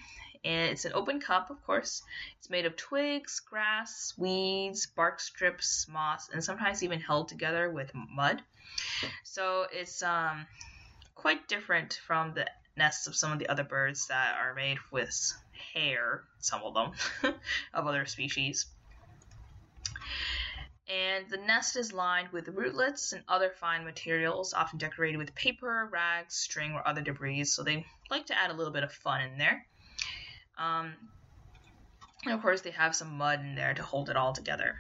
and 0.45 0.71
it's 0.71 0.85
an 0.85 0.93
open 0.95 1.21
cup, 1.21 1.51
of 1.51 1.63
course. 1.65 2.03
It's 2.39 2.51
made 2.51 2.67
of 2.67 2.77
twigs, 2.77 3.41
grass, 3.41 4.13
weeds, 4.17 4.87
bark 4.87 5.21
strips, 5.21 5.87
moss, 5.89 6.29
and 6.29 6.45
sometimes 6.45 6.83
even 6.83 7.01
held 7.01 7.29
together 7.29 7.71
with 7.71 7.91
mud. 7.95 8.43
So 9.23 9.67
it's 9.73 10.03
um, 10.03 10.47
quite 11.15 11.49
different 11.49 12.01
from 12.07 12.35
the 12.35 12.47
nests 12.77 13.07
of 13.07 13.17
some 13.17 13.33
of 13.33 13.39
the 13.39 13.49
other 13.49 13.65
birds 13.65 14.09
that 14.09 14.37
are 14.39 14.55
made 14.55 14.79
with 14.91 15.33
hair, 15.73 16.25
some 16.39 16.63
of 16.63 16.75
them, 16.75 17.35
of 17.75 17.87
other 17.87 18.05
species. 18.07 18.67
And 20.87 21.29
the 21.31 21.39
nest 21.39 21.77
is 21.77 21.93
lined 21.93 22.29
with 22.29 22.49
rootlets 22.49 23.13
and 23.13 23.23
other 23.27 23.51
fine 23.51 23.85
materials, 23.85 24.53
often 24.53 24.79
decorated 24.79 25.17
with 25.17 25.35
paper, 25.35 25.89
rags, 25.91 26.35
string, 26.35 26.73
or 26.73 26.87
other 26.87 27.01
debris. 27.01 27.45
So 27.45 27.63
they 27.63 27.87
like 28.11 28.27
to 28.27 28.39
add 28.39 28.51
a 28.51 28.55
little 28.55 28.73
bit 28.73 28.83
of 28.83 28.93
fun 28.93 29.23
in 29.23 29.39
there. 29.39 29.67
Um, 30.59 30.93
and 32.25 32.35
of 32.35 32.43
course, 32.43 32.61
they 32.61 32.71
have 32.71 32.95
some 32.95 33.17
mud 33.17 33.41
in 33.41 33.55
there 33.55 33.75
to 33.75 33.83
hold 33.83 34.11
it 34.11 34.17
all 34.17 34.33
together. 34.33 34.77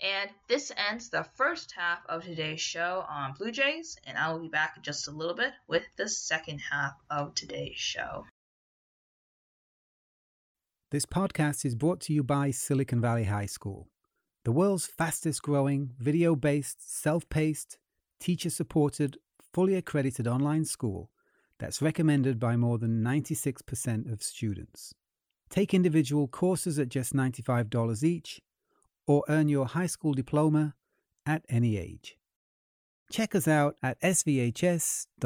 And 0.00 0.30
this 0.48 0.72
ends 0.90 1.08
the 1.08 1.24
first 1.34 1.72
half 1.76 2.00
of 2.06 2.22
today's 2.24 2.60
show 2.60 3.04
on 3.08 3.32
Blue 3.32 3.50
Jays, 3.50 3.96
and 4.06 4.18
I 4.18 4.30
will 4.30 4.40
be 4.40 4.48
back 4.48 4.74
in 4.76 4.82
just 4.82 5.08
a 5.08 5.10
little 5.10 5.34
bit 5.34 5.52
with 5.68 5.84
the 5.96 6.08
second 6.08 6.60
half 6.70 6.92
of 7.10 7.34
today's 7.34 7.78
show. 7.78 8.26
This 10.90 11.06
podcast 11.06 11.64
is 11.64 11.74
brought 11.74 12.00
to 12.02 12.12
you 12.12 12.22
by 12.22 12.50
Silicon 12.50 13.00
Valley 13.00 13.24
High 13.24 13.46
School, 13.46 13.88
the 14.46 14.52
world's 14.52 14.86
fastest 14.86 15.42
growing, 15.42 15.90
video 15.98 16.36
based, 16.36 16.88
self 16.88 17.28
paced, 17.28 17.78
teacher 18.20 18.48
supported, 18.48 19.18
fully 19.52 19.74
accredited 19.74 20.28
online 20.28 20.64
school 20.64 21.10
that's 21.58 21.82
recommended 21.82 22.38
by 22.38 22.56
more 22.56 22.78
than 22.78 23.02
96% 23.02 24.12
of 24.12 24.22
students. 24.22 24.94
Take 25.50 25.74
individual 25.74 26.28
courses 26.28 26.78
at 26.78 26.90
just 26.90 27.12
$95 27.12 28.04
each 28.04 28.40
or 29.08 29.24
earn 29.28 29.48
your 29.48 29.66
high 29.66 29.88
school 29.88 30.14
diploma 30.14 30.76
at 31.26 31.44
any 31.48 31.76
age. 31.76 32.16
Check 33.10 33.34
us 33.34 33.48
out 33.48 33.74
at 33.82 34.00
svhs.co. 34.00 35.16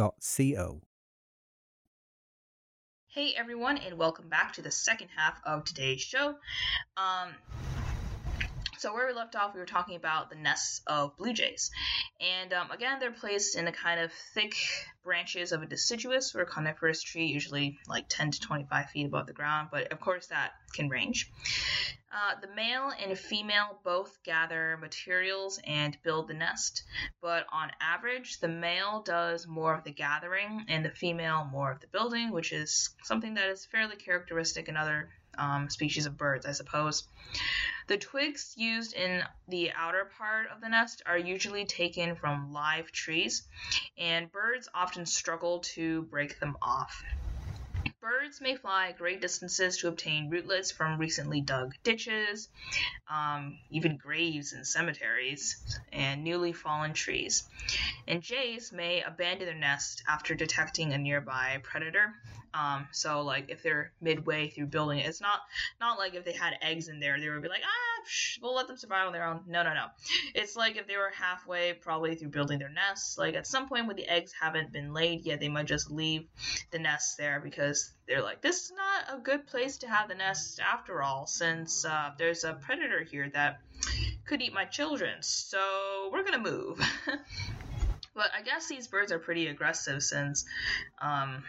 Hey 3.09 3.35
everyone, 3.37 3.77
and 3.77 3.99
welcome 3.99 4.31
back 4.31 4.55
to 4.55 4.63
the 4.63 4.71
second 4.71 5.09
half 5.15 5.43
of 5.45 5.67
today's 5.67 6.01
show. 6.01 6.37
Um, 6.97 7.35
so 8.81 8.95
where 8.95 9.07
we 9.07 9.13
left 9.13 9.37
off, 9.37 9.53
we 9.53 9.61
were 9.61 9.67
talking 9.67 9.97
about 9.97 10.31
the 10.31 10.37
nests 10.37 10.81
of 10.87 11.15
blue 11.19 11.35
jays, 11.35 11.71
and 12.19 12.53
um, 12.55 12.71
again, 12.71 12.99
they're 12.99 13.13
placed 13.13 13.57
in 13.57 13.67
a 13.67 13.73
kind 13.73 14.01
of 14.01 14.11
thick 14.35 14.55
branches 15.05 15.53
of 15.53 15.63
a 15.63 15.67
deciduous 15.67 16.35
or 16.35 16.47
coniferous 16.47 17.03
tree, 17.03 17.27
usually 17.27 17.79
like 17.89 18.07
10 18.09 18.31
to 18.33 18.41
25 18.41 18.91
feet 18.91 19.07
above 19.07 19.27
the 19.27 19.35
ground, 19.35 19.69
but 19.71 19.93
of 19.93 20.01
course 20.01 20.29
that 20.29 20.53
can 20.73 20.89
range. 20.89 21.31
Uh, 22.13 22.41
the 22.41 22.49
male 22.55 22.91
and 23.05 23.17
female 23.17 23.79
both 23.85 24.19
gather 24.25 24.79
materials 24.81 25.61
and 25.65 25.97
build 26.03 26.27
the 26.27 26.35
nest, 26.35 26.83
but 27.21 27.47
on 27.53 27.71
average, 27.81 28.41
the 28.41 28.49
male 28.49 29.03
does 29.03 29.47
more 29.47 29.75
of 29.75 29.85
the 29.85 29.93
gathering 29.93 30.65
and 30.69 30.85
the 30.85 30.91
female 30.91 31.49
more 31.53 31.71
of 31.71 31.81
the 31.81 31.87
building, 31.87 32.33
which 32.33 32.53
is 32.53 32.91
something 33.05 33.35
that 33.35 33.49
is 33.51 33.67
fairly 33.67 33.97
characteristic 33.97 34.69
in 34.69 34.77
other 34.77 35.11
um, 35.41 35.69
species 35.69 36.07
of 36.07 36.17
birds, 36.17 36.47
I 36.47 36.53
suppose. 36.53 37.09
The 37.89 37.97
twigs 37.97 38.55
used 38.57 38.95
in 38.95 39.25
the 39.49 39.73
outer 39.73 40.11
part 40.17 40.49
of 40.55 40.61
the 40.61 40.69
nest 40.69 41.03
are 41.07 41.19
usually 41.19 41.65
taken 41.65 42.15
from 42.15 42.53
live 42.53 42.93
trees, 42.93 43.49
and 43.99 44.31
birds 44.31 44.69
often 44.73 45.07
struggle 45.07 45.61
to 45.75 46.03
break 46.03 46.39
them 46.39 46.57
off. 46.63 47.03
Birds 48.01 48.41
may 48.41 48.57
fly 48.57 48.93
great 48.93 49.21
distances 49.21 49.79
to 49.79 49.89
obtain 49.89 50.31
rootlets 50.31 50.71
from 50.71 50.99
recently 50.99 51.41
dug 51.41 51.75
ditches, 51.83 52.49
um, 53.09 53.59
even 53.71 53.97
graves 53.97 54.53
and 54.53 54.67
cemeteries, 54.67 55.81
and 55.93 56.23
newly 56.23 56.53
fallen 56.53 56.93
trees. 56.93 57.49
And 58.07 58.23
jays 58.23 58.73
may 58.73 59.03
abandon 59.03 59.47
their 59.47 59.55
nest 59.55 60.03
after 60.09 60.35
detecting 60.35 60.93
a 60.93 60.99
nearby 60.99 61.61
predator 61.63 62.15
um, 62.53 62.89
so 62.93 63.23
like 63.23 63.47
if 63.49 63.63
they're 63.63 63.93
midway 64.01 64.49
through 64.49 64.67
building 64.67 64.99
it, 64.99 65.07
it's 65.07 65.21
not 65.21 65.41
not 65.81 65.99
like 65.99 66.15
if 66.15 66.25
they 66.25 66.33
had 66.33 66.55
eggs 66.63 66.89
in 66.89 66.99
there, 66.99 67.19
they 67.19 67.29
would 67.29 67.43
be 67.43 67.49
like, 67.49 67.63
ah, 67.65 68.03
psh, 68.09 68.39
we'll 68.43 68.55
let 68.55 68.67
them 68.67 68.77
survive 68.77 69.07
on 69.07 69.13
their 69.13 69.27
own. 69.27 69.43
No, 69.47 69.63
no, 69.63 69.73
no. 69.73 69.87
It's 70.35 70.57
like 70.57 70.77
if 70.77 70.87
they 70.87 70.97
were 70.97 71.13
halfway 71.15 71.75
probably 71.75 72.17
through 72.17 72.31
building 72.31 72.59
their 72.59 72.71
nests. 72.71 73.17
Like 73.19 73.35
at 73.35 73.47
some 73.47 73.69
point 73.69 73.87
when 73.87 73.97
the 73.97 74.09
eggs 74.09 74.33
haven't 74.39 74.73
been 74.73 74.93
laid 74.93 75.25
yet, 75.25 75.41
they 75.41 75.49
might 75.49 75.67
just 75.67 75.91
leave 75.91 76.27
the 76.71 76.79
nests 76.79 77.15
there 77.17 77.41
because 77.41 77.93
they're 78.09 78.23
like, 78.23 78.43
this 78.43 78.65
is 78.65 78.73
not 78.73 79.19
a 79.19 79.21
good 79.21 79.47
place 79.47 79.79
to 79.79 79.89
have 79.89 80.09
the 80.09 80.15
nest 80.15 80.61
after 80.61 81.03
all, 81.03 81.27
since 81.27 81.85
uh, 81.85 82.11
there's 82.19 82.45
a 82.45 82.55
predator 82.55 83.05
here 83.05 83.31
that 83.35 83.61
could 84.27 84.43
eat 84.43 84.53
my 84.53 84.65
children. 84.65 85.15
So 85.21 86.11
we're 86.13 86.25
gonna 86.25 86.39
move. 86.39 86.81
But 88.15 88.31
I 88.37 88.43
guess 88.43 88.69
these 88.69 88.89
birds 88.89 89.13
are 89.13 89.19
pretty 89.19 89.47
aggressive 89.47 90.03
since 90.03 90.45
um, 91.01 91.45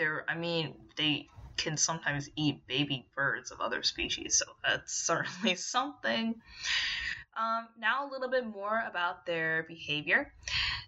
they're, 0.00 0.24
I 0.26 0.34
mean, 0.34 0.74
they 0.96 1.28
can 1.58 1.76
sometimes 1.76 2.30
eat 2.34 2.66
baby 2.66 3.06
birds 3.14 3.50
of 3.50 3.60
other 3.60 3.82
species, 3.82 4.38
so 4.38 4.46
that's 4.64 4.94
certainly 5.06 5.54
something. 5.54 6.34
Um, 7.36 7.68
now, 7.78 8.08
a 8.08 8.10
little 8.10 8.30
bit 8.30 8.46
more 8.46 8.82
about 8.88 9.26
their 9.26 9.64
behavior. 9.68 10.32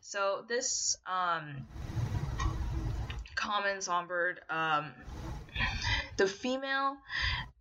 So, 0.01 0.45
this 0.49 0.97
um, 1.07 1.67
common 3.37 3.83
songbird, 3.83 4.41
um, 4.49 4.93
the 6.17 6.27
female, 6.27 6.97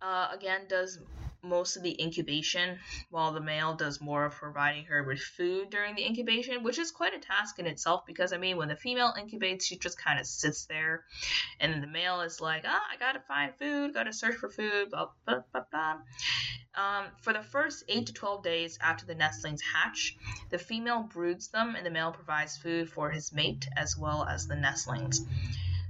uh, 0.00 0.28
again, 0.32 0.62
does 0.68 0.98
most 1.42 1.76
of 1.76 1.82
the 1.82 2.00
incubation, 2.00 2.78
while 3.10 3.32
the 3.32 3.40
male 3.40 3.74
does 3.74 4.00
more 4.00 4.24
of 4.24 4.34
providing 4.34 4.84
her 4.84 5.02
with 5.02 5.20
food 5.20 5.70
during 5.70 5.94
the 5.94 6.06
incubation, 6.06 6.62
which 6.62 6.78
is 6.78 6.90
quite 6.90 7.14
a 7.14 7.18
task 7.18 7.58
in 7.58 7.66
itself 7.66 8.06
because, 8.06 8.32
I 8.32 8.38
mean, 8.38 8.56
when 8.56 8.68
the 8.68 8.76
female 8.76 9.12
incubates, 9.18 9.64
she 9.64 9.76
just 9.76 9.98
kind 9.98 10.20
of 10.20 10.26
sits 10.26 10.66
there, 10.66 11.04
and 11.60 11.82
the 11.82 11.86
male 11.86 12.20
is 12.20 12.40
like, 12.40 12.64
ah, 12.66 12.82
I 12.92 12.96
gotta 12.96 13.20
find 13.20 13.52
food, 13.54 13.94
gotta 13.94 14.12
search 14.12 14.36
for 14.36 14.48
food, 14.48 14.90
blah, 14.90 15.08
blah, 15.26 15.40
blah, 15.52 15.64
blah. 15.70 15.98
Um, 16.74 17.06
for 17.20 17.34
the 17.34 17.42
first 17.42 17.84
8 17.88 18.06
to 18.06 18.12
12 18.14 18.42
days 18.42 18.78
after 18.80 19.04
the 19.04 19.14
nestlings 19.14 19.60
hatch, 19.60 20.16
the 20.50 20.58
female 20.58 21.02
broods 21.02 21.48
them 21.48 21.74
and 21.76 21.84
the 21.84 21.90
male 21.90 22.12
provides 22.12 22.56
food 22.56 22.88
for 22.88 23.10
his 23.10 23.32
mate 23.32 23.66
as 23.76 23.98
well 23.98 24.24
as 24.24 24.46
the 24.46 24.56
nestlings. 24.56 25.20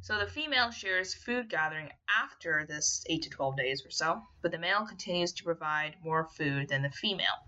So 0.03 0.19
the 0.19 0.27
female 0.27 0.73
shares 0.73 1.15
food 1.15 1.49
gathering 1.49 1.89
after 2.09 2.67
this 2.69 3.05
8 3.09 3.23
to 3.23 3.31
12 3.31 3.57
days 3.57 3.87
or 3.87 3.91
so, 3.91 4.21
but 4.43 4.51
the 4.51 4.59
male 4.59 4.85
continues 4.85 5.33
to 5.35 5.45
provide 5.45 5.95
more 6.03 6.25
food 6.25 6.69
than 6.69 6.83
the 6.83 6.91
female. 6.91 7.47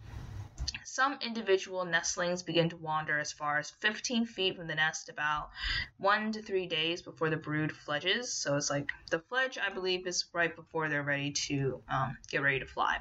Some 0.84 1.18
individual 1.20 1.84
nestlings 1.84 2.44
begin 2.44 2.68
to 2.68 2.76
wander 2.76 3.18
as 3.18 3.32
far 3.32 3.58
as 3.58 3.70
15 3.70 4.26
feet 4.26 4.56
from 4.56 4.68
the 4.68 4.76
nest 4.76 5.08
about 5.08 5.50
one 5.98 6.30
to 6.30 6.42
three 6.42 6.68
days 6.68 7.02
before 7.02 7.28
the 7.28 7.36
brood 7.36 7.72
fledges. 7.72 8.32
So 8.32 8.56
it's 8.56 8.70
like 8.70 8.92
the 9.10 9.18
fledge, 9.18 9.58
I 9.58 9.70
believe, 9.70 10.06
is 10.06 10.26
right 10.32 10.54
before 10.54 10.88
they're 10.88 11.02
ready 11.02 11.32
to 11.48 11.82
um, 11.88 12.16
get 12.30 12.42
ready 12.42 12.60
to 12.60 12.66
fly. 12.66 12.98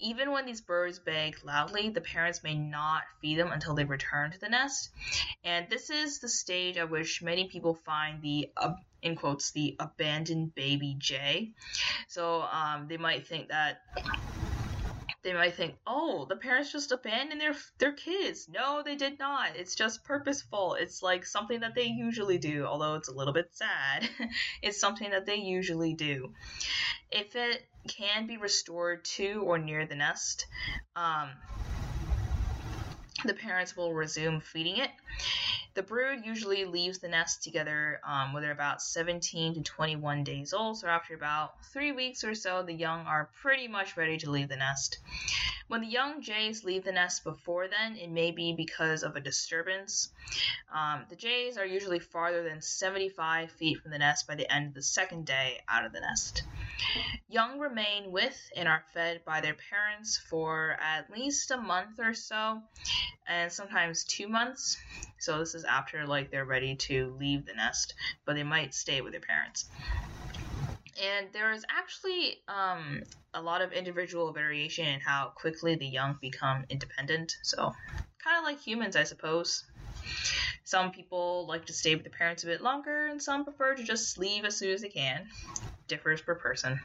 Even 0.00 0.32
when 0.32 0.46
these 0.46 0.60
birds 0.60 0.98
beg 0.98 1.36
loudly, 1.44 1.90
the 1.90 2.00
parents 2.00 2.42
may 2.42 2.54
not 2.54 3.02
feed 3.20 3.38
them 3.38 3.52
until 3.52 3.74
they 3.74 3.84
return 3.84 4.30
to 4.30 4.38
the 4.38 4.48
nest. 4.48 4.90
And 5.44 5.66
this 5.68 5.90
is 5.90 6.20
the 6.20 6.28
stage 6.28 6.76
at 6.76 6.90
which 6.90 7.22
many 7.22 7.48
people 7.48 7.74
find 7.74 8.22
the 8.22 8.48
uh, 8.56 8.72
in 9.02 9.16
quotes 9.16 9.52
the 9.52 9.76
abandoned 9.78 10.54
baby 10.54 10.96
jay. 10.98 11.52
So 12.08 12.42
um, 12.42 12.86
they 12.88 12.96
might 12.98 13.26
think 13.26 13.48
that 13.48 13.78
they 15.22 15.32
might 15.32 15.54
think, 15.54 15.76
"Oh, 15.86 16.24
the 16.24 16.36
parents 16.36 16.72
just 16.72 16.92
abandoned 16.92 17.40
their 17.40 17.54
their 17.78 17.92
kids." 17.92 18.48
No, 18.48 18.82
they 18.82 18.96
did 18.96 19.18
not. 19.18 19.56
It's 19.56 19.74
just 19.74 20.04
purposeful. 20.04 20.74
It's 20.74 21.02
like 21.02 21.26
something 21.26 21.60
that 21.60 21.74
they 21.74 21.84
usually 21.84 22.38
do, 22.38 22.64
although 22.64 22.94
it's 22.94 23.08
a 23.08 23.14
little 23.14 23.34
bit 23.34 23.50
sad. 23.52 24.08
it's 24.62 24.80
something 24.80 25.10
that 25.10 25.26
they 25.26 25.36
usually 25.36 25.94
do. 25.94 26.32
If 27.10 27.36
it 27.36 27.66
can 27.88 28.26
be 28.26 28.36
restored 28.36 29.04
to 29.16 29.42
or 29.42 29.58
near 29.58 29.86
the 29.86 29.94
nest, 29.94 30.46
um, 30.96 31.30
the 33.24 33.34
parents 33.34 33.76
will 33.76 33.92
resume 33.92 34.40
feeding 34.40 34.78
it. 34.78 34.90
The 35.74 35.82
brood 35.82 36.24
usually 36.24 36.64
leaves 36.64 36.98
the 36.98 37.08
nest 37.08 37.44
together 37.44 38.00
um, 38.04 38.32
when 38.32 38.42
they're 38.42 38.50
about 38.50 38.82
17 38.82 39.54
to 39.54 39.62
21 39.62 40.24
days 40.24 40.52
old. 40.52 40.78
So 40.78 40.88
after 40.88 41.14
about 41.14 41.64
three 41.72 41.92
weeks 41.92 42.24
or 42.24 42.34
so, 42.34 42.62
the 42.62 42.72
young 42.72 43.06
are 43.06 43.30
pretty 43.40 43.68
much 43.68 43.96
ready 43.96 44.18
to 44.18 44.30
leave 44.30 44.48
the 44.48 44.56
nest. 44.56 44.98
When 45.68 45.82
the 45.82 45.86
young 45.86 46.20
jays 46.20 46.64
leave 46.64 46.82
the 46.82 46.90
nest 46.90 47.22
before 47.22 47.68
then, 47.68 47.94
it 47.94 48.10
may 48.10 48.32
be 48.32 48.52
because 48.52 49.04
of 49.04 49.14
a 49.14 49.20
disturbance. 49.20 50.12
Um, 50.74 51.04
the 51.08 51.14
jays 51.14 51.56
are 51.56 51.64
usually 51.64 52.00
farther 52.00 52.42
than 52.42 52.60
75 52.60 53.52
feet 53.52 53.78
from 53.80 53.92
the 53.92 53.98
nest 53.98 54.26
by 54.26 54.34
the 54.34 54.52
end 54.52 54.66
of 54.66 54.74
the 54.74 54.82
second 54.82 55.26
day 55.26 55.60
out 55.68 55.86
of 55.86 55.92
the 55.92 56.00
nest. 56.00 56.42
Young 57.28 57.60
remain 57.60 58.10
with 58.10 58.36
and 58.56 58.68
are 58.68 58.82
fed 58.92 59.24
by 59.24 59.40
their 59.40 59.54
parents 59.54 60.18
for 60.18 60.76
at 60.80 61.08
least 61.08 61.52
a 61.52 61.56
month 61.56 62.00
or 62.00 62.14
so, 62.14 62.62
and 63.26 63.52
sometimes 63.52 64.04
two 64.04 64.28
months. 64.28 64.76
So 65.18 65.38
this 65.38 65.54
is 65.54 65.64
after 65.64 66.06
like 66.06 66.30
they're 66.30 66.44
ready 66.44 66.76
to 66.76 67.14
leave 67.18 67.46
the 67.46 67.54
nest, 67.54 67.94
but 68.24 68.34
they 68.34 68.42
might 68.42 68.74
stay 68.74 69.00
with 69.00 69.12
their 69.12 69.20
parents. 69.20 69.66
And 71.02 71.28
there 71.32 71.52
is 71.52 71.64
actually 71.70 72.38
um, 72.48 73.02
a 73.32 73.40
lot 73.40 73.62
of 73.62 73.72
individual 73.72 74.32
variation 74.32 74.86
in 74.86 75.00
how 75.00 75.32
quickly 75.34 75.76
the 75.76 75.86
young 75.86 76.18
become 76.20 76.64
independent. 76.68 77.36
So, 77.42 77.72
kind 78.22 78.38
of 78.38 78.44
like 78.44 78.60
humans, 78.60 78.96
I 78.96 79.04
suppose. 79.04 79.64
Some 80.64 80.92
people 80.92 81.46
like 81.48 81.66
to 81.66 81.72
stay 81.72 81.94
with 81.94 82.04
the 82.04 82.10
parents 82.10 82.44
a 82.44 82.46
bit 82.46 82.60
longer, 82.60 83.06
and 83.06 83.22
some 83.22 83.44
prefer 83.44 83.74
to 83.74 83.82
just 83.82 84.18
leave 84.18 84.44
as 84.44 84.56
soon 84.56 84.72
as 84.72 84.82
they 84.82 84.88
can. 84.88 85.26
Differs 85.88 86.22
per 86.22 86.34
person. 86.34 86.80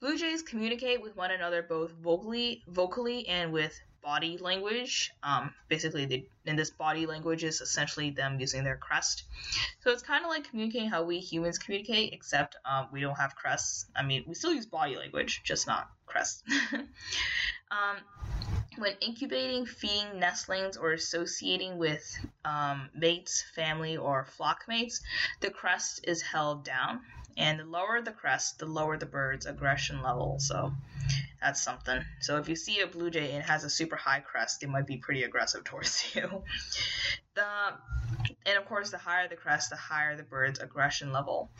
Blue 0.00 0.16
jays 0.16 0.42
communicate 0.42 1.02
with 1.02 1.14
one 1.16 1.30
another 1.30 1.62
both 1.62 1.90
vocally, 1.90 2.62
vocally 2.66 3.28
and 3.28 3.52
with 3.52 3.78
body 4.02 4.38
language. 4.38 5.12
Um, 5.22 5.54
basically, 5.68 6.06
they, 6.06 6.26
in 6.46 6.56
this 6.56 6.70
body 6.70 7.06
language 7.06 7.44
is 7.44 7.60
essentially 7.60 8.10
them 8.10 8.38
using 8.40 8.64
their 8.64 8.76
crest. 8.76 9.24
So 9.82 9.90
it's 9.90 10.02
kind 10.02 10.24
of 10.24 10.30
like 10.30 10.48
communicating 10.48 10.88
how 10.88 11.04
we 11.04 11.18
humans 11.18 11.58
communicate, 11.58 12.12
except 12.12 12.56
um, 12.64 12.88
we 12.92 13.00
don't 13.00 13.16
have 13.16 13.36
crests. 13.36 13.86
I 13.96 14.02
mean, 14.02 14.24
we 14.26 14.34
still 14.34 14.52
use 14.52 14.66
body 14.66 14.96
language, 14.96 15.42
just 15.44 15.66
not 15.66 15.90
crests. 16.06 16.42
um, 17.70 17.96
when 18.78 18.94
incubating, 19.00 19.66
feeding 19.66 20.18
nestlings, 20.18 20.76
or 20.76 20.92
associating 20.92 21.78
with 21.78 22.02
um, 22.44 22.88
mates, 22.94 23.44
family, 23.54 23.96
or 23.96 24.24
flock 24.24 24.64
mates, 24.68 25.00
the 25.40 25.50
crest 25.50 26.04
is 26.04 26.22
held 26.22 26.64
down. 26.64 27.00
And 27.40 27.58
the 27.58 27.64
lower 27.64 28.02
the 28.02 28.12
crest, 28.12 28.58
the 28.58 28.66
lower 28.66 28.98
the 28.98 29.06
bird's 29.06 29.46
aggression 29.46 30.02
level. 30.02 30.38
So 30.38 30.72
that's 31.40 31.62
something. 31.62 32.04
So 32.20 32.36
if 32.36 32.50
you 32.50 32.54
see 32.54 32.80
a 32.80 32.86
blue 32.86 33.10
jay 33.10 33.30
and 33.30 33.38
it 33.38 33.46
has 33.46 33.64
a 33.64 33.70
super 33.70 33.96
high 33.96 34.20
crest, 34.20 34.62
it 34.62 34.68
might 34.68 34.86
be 34.86 34.98
pretty 34.98 35.22
aggressive 35.22 35.64
towards 35.70 36.14
you. 36.14 36.42
The 37.34 37.74
and 38.46 38.56
of 38.56 38.64
course, 38.66 38.90
the 38.90 38.98
higher 38.98 39.28
the 39.28 39.36
crest, 39.36 39.70
the 39.70 39.76
higher 39.76 40.16
the 40.16 40.22
bird's 40.22 40.60
aggression 40.60 41.12
level. 41.12 41.50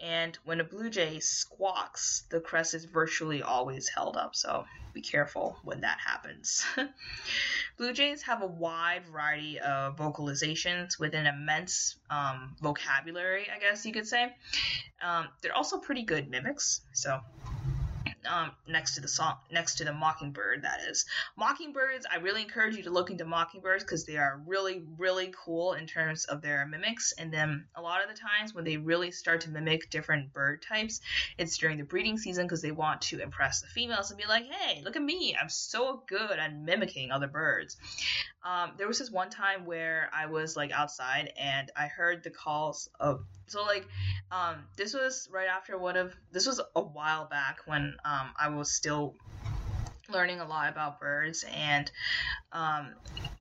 And 0.00 0.38
when 0.44 0.60
a 0.60 0.64
blue 0.64 0.90
jay 0.90 1.20
squawks, 1.20 2.24
the 2.30 2.40
crest 2.40 2.74
is 2.74 2.84
virtually 2.84 3.42
always 3.42 3.88
held 3.88 4.16
up. 4.16 4.36
So 4.36 4.64
be 4.92 5.00
careful 5.00 5.56
when 5.64 5.80
that 5.80 5.98
happens. 6.04 6.64
blue 7.78 7.92
jays 7.92 8.22
have 8.22 8.42
a 8.42 8.46
wide 8.46 9.04
variety 9.10 9.58
of 9.58 9.96
vocalizations 9.96 10.98
with 10.98 11.14
an 11.14 11.26
immense 11.26 11.96
um, 12.10 12.56
vocabulary, 12.60 13.46
I 13.54 13.58
guess 13.58 13.84
you 13.86 13.92
could 13.92 14.06
say. 14.06 14.34
Um, 15.02 15.28
they're 15.40 15.56
also 15.56 15.78
pretty 15.78 16.02
good 16.02 16.28
mimics. 16.30 16.82
So 16.92 17.20
um, 18.28 18.50
next 18.66 18.94
to 18.94 19.00
the 19.00 19.08
song, 19.08 19.36
next 19.50 19.76
to 19.76 19.84
the 19.84 19.92
mockingbird. 19.92 20.62
That 20.62 20.80
is 20.88 21.06
mockingbirds. 21.36 22.06
I 22.10 22.16
really 22.16 22.42
encourage 22.42 22.76
you 22.76 22.82
to 22.84 22.90
look 22.90 23.10
into 23.10 23.24
mockingbirds 23.24 23.84
because 23.84 24.04
they 24.04 24.16
are 24.16 24.40
really, 24.46 24.84
really 24.96 25.32
cool 25.44 25.72
in 25.74 25.86
terms 25.86 26.24
of 26.26 26.42
their 26.42 26.66
mimics. 26.66 27.12
And 27.18 27.32
then 27.32 27.66
a 27.74 27.82
lot 27.82 28.02
of 28.02 28.08
the 28.08 28.20
times 28.20 28.54
when 28.54 28.64
they 28.64 28.76
really 28.76 29.10
start 29.10 29.42
to 29.42 29.50
mimic 29.50 29.90
different 29.90 30.32
bird 30.32 30.62
types, 30.62 31.00
it's 31.36 31.56
during 31.58 31.78
the 31.78 31.84
breeding 31.84 32.18
season 32.18 32.46
because 32.46 32.62
they 32.62 32.72
want 32.72 33.02
to 33.02 33.20
impress 33.20 33.60
the 33.60 33.68
females 33.68 34.10
and 34.10 34.18
be 34.18 34.26
like, 34.26 34.46
"Hey, 34.46 34.82
look 34.84 34.96
at 34.96 35.02
me! 35.02 35.36
I'm 35.40 35.48
so 35.48 36.02
good 36.06 36.38
at 36.38 36.54
mimicking 36.54 37.10
other 37.10 37.28
birds." 37.28 37.76
Um, 38.44 38.72
there 38.78 38.86
was 38.86 38.98
this 38.98 39.10
one 39.10 39.30
time 39.30 39.66
where 39.66 40.08
I 40.14 40.26
was 40.26 40.56
like 40.56 40.70
outside 40.70 41.32
and 41.36 41.70
I 41.76 41.86
heard 41.86 42.22
the 42.22 42.30
calls 42.30 42.88
of 43.00 43.24
so 43.46 43.64
like 43.64 43.86
um, 44.30 44.64
this 44.76 44.94
was 44.94 45.28
right 45.32 45.48
after 45.48 45.76
one 45.76 45.96
of 45.96 46.14
this 46.30 46.46
was 46.46 46.60
a 46.76 46.80
while 46.80 47.26
back 47.26 47.58
when 47.66 47.94
um, 48.04 48.30
I 48.38 48.48
was 48.50 48.70
still 48.70 49.14
learning 50.10 50.40
a 50.40 50.46
lot 50.46 50.70
about 50.70 51.00
birds 51.00 51.44
and 51.54 51.90
um, 52.52 52.94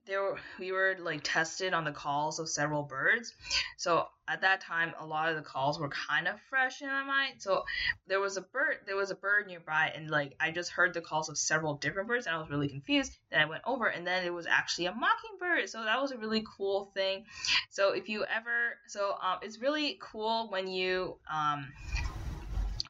there 0.05 0.21
were, 0.21 0.39
we 0.57 0.71
were 0.71 0.95
like 0.99 1.21
tested 1.23 1.73
on 1.73 1.83
the 1.83 1.91
calls 1.91 2.39
of 2.39 2.49
several 2.49 2.83
birds. 2.83 3.33
So 3.77 4.07
at 4.27 4.41
that 4.41 4.61
time 4.61 4.93
a 4.99 5.05
lot 5.05 5.29
of 5.29 5.35
the 5.35 5.41
calls 5.41 5.79
were 5.79 5.89
kind 5.89 6.27
of 6.27 6.39
fresh 6.49 6.81
in 6.81 6.87
my 6.87 7.03
mind. 7.03 7.35
So 7.39 7.63
there 8.07 8.19
was 8.19 8.37
a 8.37 8.41
bird 8.41 8.77
there 8.85 8.95
was 8.95 9.11
a 9.11 9.15
bird 9.15 9.47
nearby 9.47 9.91
and 9.95 10.09
like 10.09 10.35
i 10.39 10.51
just 10.51 10.71
heard 10.71 10.93
the 10.93 11.01
calls 11.01 11.29
of 11.29 11.37
several 11.37 11.75
different 11.75 12.07
birds 12.07 12.25
and 12.25 12.35
i 12.35 12.39
was 12.39 12.49
really 12.49 12.69
confused. 12.69 13.17
Then 13.31 13.41
i 13.41 13.45
went 13.45 13.63
over 13.65 13.87
and 13.87 14.05
then 14.07 14.25
it 14.25 14.33
was 14.33 14.47
actually 14.47 14.85
a 14.87 14.93
mockingbird. 14.93 15.69
So 15.69 15.83
that 15.83 16.01
was 16.01 16.11
a 16.11 16.17
really 16.17 16.43
cool 16.57 16.91
thing. 16.93 17.25
So 17.69 17.93
if 17.93 18.09
you 18.09 18.25
ever 18.25 18.77
so 18.87 19.15
um, 19.21 19.39
it's 19.41 19.61
really 19.61 19.99
cool 20.01 20.49
when 20.49 20.67
you 20.67 21.17
um, 21.31 21.67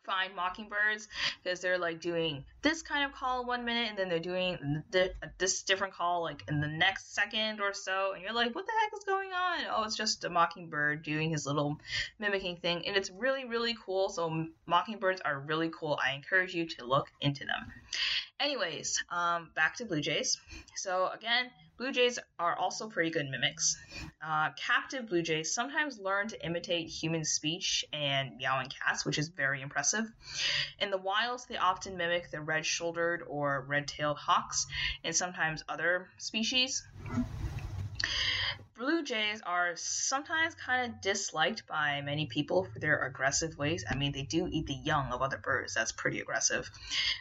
find 0.05 0.35
mockingbirds 0.35 1.07
because 1.43 1.59
they're 1.59 1.77
like 1.77 1.99
doing 1.99 2.45
this 2.67 2.81
kind 2.81 3.05
of 3.05 3.13
call 3.13 3.45
one 3.45 3.63
minute 3.63 3.87
and 3.87 3.97
then 3.97 4.09
they're 4.09 4.19
doing 4.19 4.83
th- 4.91 5.13
this 5.37 5.63
different 5.63 5.93
call 5.93 6.21
like 6.21 6.43
in 6.49 6.59
the 6.59 6.67
next 6.67 7.15
second 7.15 7.61
or 7.61 7.73
so 7.73 8.11
and 8.13 8.21
you're 8.21 8.33
like 8.33 8.53
what 8.53 8.65
the 8.65 8.73
heck 8.81 8.91
is 8.97 9.05
going 9.05 9.29
on 9.29 9.59
oh 9.71 9.83
it's 9.85 9.95
just 9.95 10.25
a 10.25 10.29
mockingbird 10.29 11.01
doing 11.01 11.29
his 11.29 11.45
little 11.45 11.79
mimicking 12.19 12.57
thing 12.57 12.85
and 12.85 12.97
it's 12.97 13.09
really 13.09 13.45
really 13.45 13.73
cool 13.85 14.09
so 14.09 14.47
mockingbirds 14.65 15.21
are 15.21 15.39
really 15.39 15.69
cool 15.69 15.97
i 16.05 16.13
encourage 16.13 16.53
you 16.53 16.65
to 16.65 16.83
look 16.85 17.07
into 17.21 17.45
them 17.45 17.71
anyways 18.41 19.01
um, 19.11 19.49
back 19.55 19.77
to 19.77 19.85
blue 19.85 20.01
jays 20.01 20.37
so 20.75 21.09
again 21.15 21.49
Blue 21.77 21.91
jays 21.91 22.17
are 22.39 22.57
also 22.57 22.89
pretty 22.89 23.11
good 23.11 23.29
mimics. 23.29 23.77
Uh, 24.19 24.49
captive 24.57 25.07
blue 25.07 25.21
jays 25.21 25.53
sometimes 25.53 25.99
learn 25.99 26.27
to 26.27 26.43
imitate 26.43 26.89
human 26.89 27.23
speech 27.23 27.85
and 27.93 28.35
meowing 28.37 28.69
cats, 28.69 29.05
which 29.05 29.19
is 29.19 29.29
very 29.29 29.61
impressive. 29.61 30.05
In 30.79 30.89
the 30.89 30.97
wild, 30.97 31.45
they 31.47 31.57
often 31.57 31.95
mimic 31.95 32.31
the 32.31 32.41
red 32.41 32.56
shouldered 32.65 33.23
or 33.27 33.65
red 33.67 33.87
tailed 33.87 34.17
hawks 34.17 34.67
and 35.03 35.15
sometimes 35.15 35.63
other 35.69 36.07
species 36.17 36.83
blue 38.77 39.03
jays 39.03 39.41
are 39.45 39.71
sometimes 39.75 40.53
kind 40.53 40.91
of 40.91 41.01
disliked 41.01 41.65
by 41.67 42.01
many 42.01 42.27
people 42.27 42.67
for 42.71 42.79
their 42.79 42.99
aggressive 42.99 43.57
ways. 43.57 43.83
I 43.89 43.95
mean, 43.95 44.11
they 44.11 44.21
do 44.21 44.47
eat 44.49 44.67
the 44.67 44.75
young 44.75 45.11
of 45.11 45.21
other 45.21 45.37
birds. 45.37 45.73
That's 45.73 45.91
pretty 45.91 46.19
aggressive. 46.19 46.69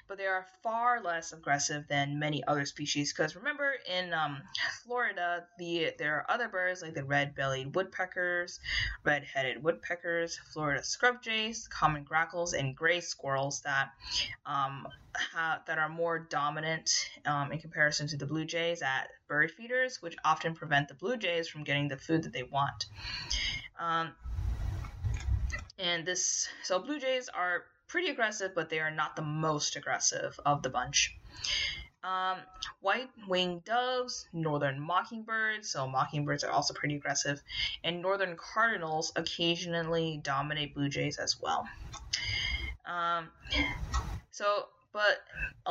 But 0.06 0.18
they 0.18 0.26
are 0.26 0.46
far 0.62 1.02
less 1.02 1.32
aggressive 1.32 1.88
than 1.88 2.18
many 2.18 2.44
other 2.44 2.66
species 2.66 3.12
because 3.12 3.34
remember 3.34 3.72
in 3.90 4.12
um, 4.12 4.42
Florida, 4.84 5.46
the 5.58 5.94
there 5.98 6.16
are 6.16 6.30
other 6.30 6.48
birds 6.48 6.82
like 6.82 6.94
the 6.94 7.04
red-bellied 7.04 7.74
woodpeckers, 7.74 8.60
red-headed 9.04 9.62
woodpeckers, 9.62 10.38
Florida 10.52 10.84
scrub 10.84 11.22
jays, 11.22 11.68
common 11.68 12.04
grackles, 12.04 12.52
and 12.52 12.76
gray 12.76 13.00
squirrels 13.00 13.62
that 13.62 13.90
um, 14.44 14.86
ha- 15.32 15.62
that 15.66 15.78
are 15.78 15.88
more 15.88 16.18
dominant 16.18 16.90
um, 17.24 17.52
in 17.52 17.58
comparison 17.58 18.06
to 18.08 18.16
the 18.16 18.26
blue 18.26 18.44
jays 18.44 18.82
at 18.82 19.08
bird 19.28 19.50
feeders, 19.50 20.00
which 20.00 20.16
often 20.24 20.54
prevent 20.54 20.88
the 20.88 20.94
blue 20.94 21.16
jays 21.16 21.48
from 21.48 21.64
getting 21.64 21.88
the 21.88 21.96
food 21.96 22.22
that 22.24 22.32
they 22.32 22.42
want. 22.42 22.86
Um, 23.78 24.12
and 25.78 26.06
this, 26.06 26.48
so 26.62 26.78
blue 26.78 26.98
jays 26.98 27.28
are 27.28 27.64
pretty 27.88 28.08
aggressive, 28.08 28.52
but 28.54 28.70
they 28.70 28.80
are 28.80 28.90
not 28.90 29.16
the 29.16 29.22
most 29.22 29.76
aggressive 29.76 30.38
of 30.44 30.62
the 30.62 30.70
bunch. 30.70 31.16
Um, 32.02 32.38
white 32.80 33.10
winged 33.26 33.64
doves, 33.64 34.28
northern 34.32 34.78
mockingbirds, 34.78 35.70
so 35.70 35.88
mockingbirds 35.88 36.44
are 36.44 36.52
also 36.52 36.72
pretty 36.72 36.94
aggressive, 36.94 37.42
and 37.82 38.00
northern 38.00 38.36
cardinals 38.36 39.12
occasionally 39.16 40.20
dominate 40.22 40.74
blue 40.74 40.88
jays 40.88 41.18
as 41.18 41.40
well. 41.40 41.66
Um, 42.86 43.28
so 44.30 44.66
but 44.96 45.20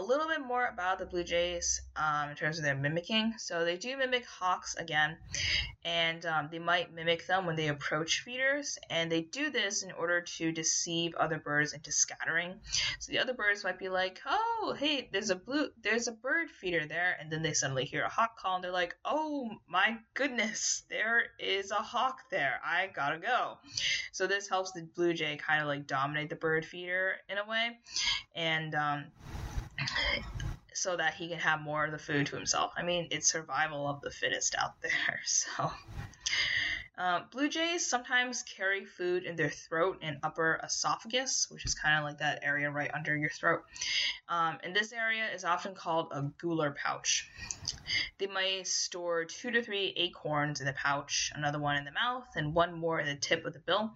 little 0.06 0.28
bit 0.28 0.42
more 0.42 0.66
about 0.66 1.00
the 1.00 1.06
Blue 1.06 1.24
Jays 1.24 1.82
um, 1.96 2.30
in 2.30 2.36
terms 2.36 2.58
of 2.58 2.64
their 2.64 2.76
mimicking. 2.76 3.34
So 3.38 3.66
they 3.66 3.78
do 3.78 3.98
mimic 3.98 4.26
hawks 4.26 4.76
again, 4.76 5.18
and 5.84 6.26
um, 6.26 6.50
they 6.52 6.60
might 6.60 6.94
mimic 6.94 7.28
them 7.28 7.46
when 7.46 7.56
they 7.56 7.68
approach 7.68 8.22
feeders, 8.22 8.78
and 8.90 9.12
they 9.12 9.22
do 9.22 9.50
this 9.50 9.84
in 9.84 9.92
order 9.92 10.22
to 10.22 10.52
deceive 10.52 11.16
other 11.16 11.38
birds 11.38 11.74
into 11.74 11.92
scattering. 11.92 12.56
So 13.00 13.12
the 13.12 13.20
other 13.20 13.34
birds 13.34 13.64
might 13.64 13.80
be 13.80 13.90
like, 13.90 14.22
"Oh, 14.26 14.76
hey, 14.78 15.10
there's 15.12 15.30
a 15.30 15.36
blue, 15.36 15.70
there's 15.82 16.08
a 16.08 16.12
bird 16.12 16.50
feeder 16.50 16.86
there," 16.86 17.18
and 17.20 17.32
then 17.32 17.42
they 17.42 17.54
suddenly 17.54 17.86
hear 17.86 18.04
a 18.04 18.10
hawk 18.10 18.38
call, 18.38 18.56
and 18.56 18.64
they're 18.64 18.72
like, 18.72 18.96
"Oh 19.04 19.50
my 19.68 19.98
goodness, 20.14 20.84
there 20.90 21.24
is 21.40 21.72
a 21.72 21.76
hawk 21.76 22.30
there. 22.30 22.60
I 22.64 22.88
gotta 22.88 23.20
go." 23.20 23.58
So 24.12 24.28
this 24.28 24.48
helps 24.48 24.72
the 24.72 24.84
blue 24.96 25.14
jay 25.14 25.38
kind 25.38 25.62
of 25.62 25.68
like 25.68 25.88
dominate 25.88 26.30
the 26.30 26.36
bird 26.36 26.66
feeder 26.66 27.16
in 27.30 27.38
a 27.38 27.46
way, 27.46 27.78
and 28.36 28.76
um, 28.76 29.06
so 30.74 30.98
that 30.98 31.14
he 31.16 31.30
can 31.30 31.40
have 31.40 31.62
more 31.62 31.86
of 31.86 31.92
the 31.92 31.98
food 31.98 32.28
to 32.28 32.36
himself. 32.36 32.72
I 32.78 32.84
mean, 32.84 33.08
it's 33.12 33.32
survival 33.32 33.88
of 33.88 34.02
the 34.02 34.12
fittest 34.12 34.56
out 34.58 34.72
there. 34.82 34.92
So, 35.26 35.72
uh, 36.98 37.22
blue 37.32 37.50
jays 37.50 37.86
sometimes 37.86 38.44
carry 38.44 38.86
food 38.86 39.24
in 39.24 39.36
their 39.36 39.50
throat 39.50 40.00
and 40.02 40.18
upper 40.24 40.60
esophagus, 40.64 41.48
which 41.50 41.66
is 41.66 41.76
kind 41.76 41.98
of 42.00 42.06
like 42.06 42.20
that 42.20 42.40
area 42.42 42.72
right 42.72 42.92
under 42.94 43.16
your 43.16 43.30
throat. 43.30 43.64
Um, 44.30 44.58
and 44.64 44.76
this 44.76 44.94
area 44.94 45.28
is 45.34 45.44
often 45.44 45.76
called 45.76 46.08
a 46.12 46.22
gular 46.42 46.74
pouch. 46.76 47.30
They 48.18 48.28
may 48.28 48.64
store 48.64 49.26
two 49.26 49.52
to 49.52 49.62
three 49.62 49.94
acorns 49.98 50.62
in 50.62 50.66
the 50.66 50.74
pouch, 50.74 51.32
another 51.36 51.60
one 51.60 51.76
in 51.76 51.84
the 51.84 51.92
mouth, 51.92 52.28
and 52.36 52.54
one 52.54 52.74
more 52.74 53.00
in 53.00 53.08
the 53.08 53.16
tip 53.16 53.46
of 53.46 53.54
the 53.54 53.60
bill. 53.60 53.92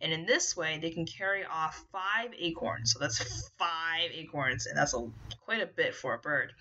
And 0.00 0.12
in 0.12 0.26
this 0.26 0.56
way, 0.56 0.78
they 0.82 0.90
can 0.90 1.06
carry 1.06 1.44
off 1.44 1.84
five 1.92 2.32
acorns. 2.36 2.92
So 2.92 2.98
that's 2.98 3.48
five 3.58 4.10
acorns, 4.12 4.66
and 4.66 4.76
that's 4.76 4.94
a, 4.94 5.08
quite 5.44 5.62
a 5.62 5.66
bit 5.66 5.94
for 5.94 6.14
a 6.14 6.18
bird 6.18 6.52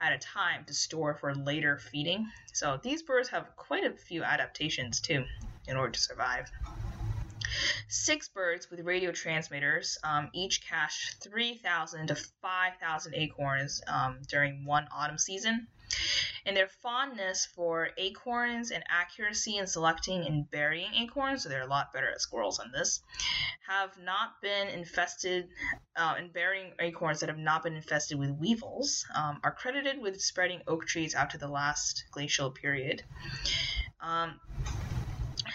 at 0.00 0.12
a 0.12 0.18
time 0.18 0.64
to 0.66 0.74
store 0.74 1.14
for 1.14 1.34
later 1.34 1.78
feeding. 1.78 2.26
So 2.52 2.80
these 2.82 3.02
birds 3.02 3.28
have 3.28 3.54
quite 3.56 3.84
a 3.84 3.92
few 3.92 4.24
adaptations 4.24 5.00
too 5.00 5.24
in 5.68 5.76
order 5.76 5.92
to 5.92 6.00
survive. 6.00 6.50
Six 7.88 8.28
birds 8.28 8.70
with 8.70 8.80
radio 8.80 9.12
transmitters 9.12 9.98
um, 10.04 10.30
each 10.34 10.66
cache 10.66 11.14
3,000 11.22 12.08
to 12.08 12.14
5,000 12.14 13.14
acorns 13.14 13.82
um, 13.86 14.18
during 14.28 14.64
one 14.64 14.86
autumn 14.92 15.18
season. 15.18 15.66
And 16.44 16.56
their 16.56 16.68
fondness 16.68 17.46
for 17.46 17.90
acorns 17.96 18.70
and 18.70 18.84
accuracy 18.88 19.56
in 19.56 19.66
selecting 19.66 20.26
and 20.26 20.50
burying 20.50 20.94
acorns, 20.94 21.42
so 21.42 21.48
they're 21.48 21.62
a 21.62 21.66
lot 21.66 21.92
better 21.92 22.10
at 22.10 22.20
squirrels 22.20 22.58
on 22.58 22.70
this, 22.72 23.02
have 23.66 23.90
not 23.98 24.40
been 24.42 24.68
infested, 24.68 25.48
uh, 25.96 26.14
and 26.16 26.32
burying 26.32 26.72
acorns 26.78 27.20
that 27.20 27.28
have 27.28 27.38
not 27.38 27.64
been 27.64 27.74
infested 27.74 28.18
with 28.18 28.30
weevils, 28.30 29.06
um, 29.14 29.40
are 29.42 29.52
credited 29.52 30.00
with 30.00 30.20
spreading 30.20 30.60
oak 30.66 30.86
trees 30.86 31.14
out 31.14 31.30
to 31.30 31.38
the 31.38 31.48
last 31.48 32.04
glacial 32.12 32.50
period. 32.50 33.02
Um, 34.00 34.40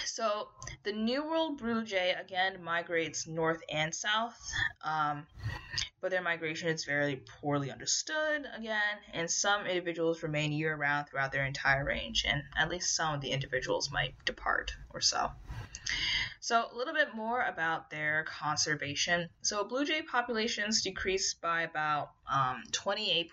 so 0.05 0.49
the 0.83 0.91
New 0.91 1.23
World 1.27 1.57
blue 1.59 1.83
jay 1.83 2.15
again 2.19 2.61
migrates 2.63 3.27
north 3.27 3.61
and 3.69 3.93
south, 3.93 4.37
um, 4.83 5.25
but 6.01 6.11
their 6.11 6.21
migration 6.21 6.67
is 6.69 6.85
very 6.85 7.23
poorly 7.41 7.71
understood 7.71 8.45
again, 8.55 8.97
and 9.13 9.29
some 9.29 9.65
individuals 9.65 10.23
remain 10.23 10.51
year 10.51 10.75
round 10.75 11.07
throughout 11.07 11.31
their 11.31 11.45
entire 11.45 11.85
range, 11.85 12.25
and 12.27 12.43
at 12.57 12.69
least 12.69 12.95
some 12.95 13.15
of 13.15 13.21
the 13.21 13.31
individuals 13.31 13.91
might 13.91 14.13
depart 14.25 14.71
or 14.93 15.01
so. 15.01 15.31
So, 16.43 16.67
a 16.69 16.75
little 16.75 16.93
bit 16.93 17.15
more 17.15 17.41
about 17.41 17.89
their 17.89 18.25
conservation. 18.25 19.29
So, 19.43 19.63
blue 19.63 19.85
jay 19.85 20.01
populations 20.01 20.81
decreased 20.81 21.39
by 21.39 21.61
about 21.61 22.09
um, 22.29 22.63
28%, 22.71 23.29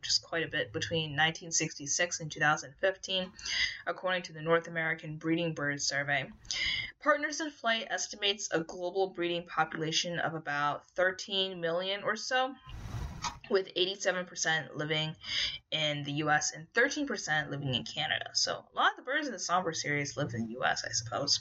just 0.00 0.22
quite 0.22 0.42
a 0.42 0.48
bit, 0.48 0.72
between 0.72 1.10
1966 1.10 2.20
and 2.20 2.32
2015, 2.32 3.30
according 3.86 4.22
to 4.22 4.32
the 4.32 4.40
North 4.40 4.68
American 4.68 5.18
Breeding 5.18 5.52
Birds 5.52 5.86
Survey. 5.86 6.30
Partners 7.02 7.42
in 7.42 7.50
Flight 7.50 7.88
estimates 7.90 8.48
a 8.50 8.60
global 8.60 9.08
breeding 9.08 9.46
population 9.46 10.18
of 10.18 10.32
about 10.32 10.88
13 10.92 11.60
million 11.60 12.04
or 12.04 12.16
so 12.16 12.54
with 13.50 13.74
87% 13.74 14.76
living 14.76 15.14
in 15.70 16.04
the 16.04 16.12
US 16.12 16.52
and 16.52 16.66
13% 16.74 17.50
living 17.50 17.74
in 17.74 17.84
Canada. 17.84 18.30
So 18.34 18.52
a 18.52 18.76
lot 18.76 18.92
of 18.92 18.96
the 18.96 19.02
birds 19.02 19.26
in 19.26 19.32
the 19.32 19.38
somber 19.38 19.72
series 19.72 20.16
live 20.16 20.34
in 20.34 20.46
the 20.46 20.60
US, 20.60 20.84
I 20.84 20.92
suppose. 20.92 21.40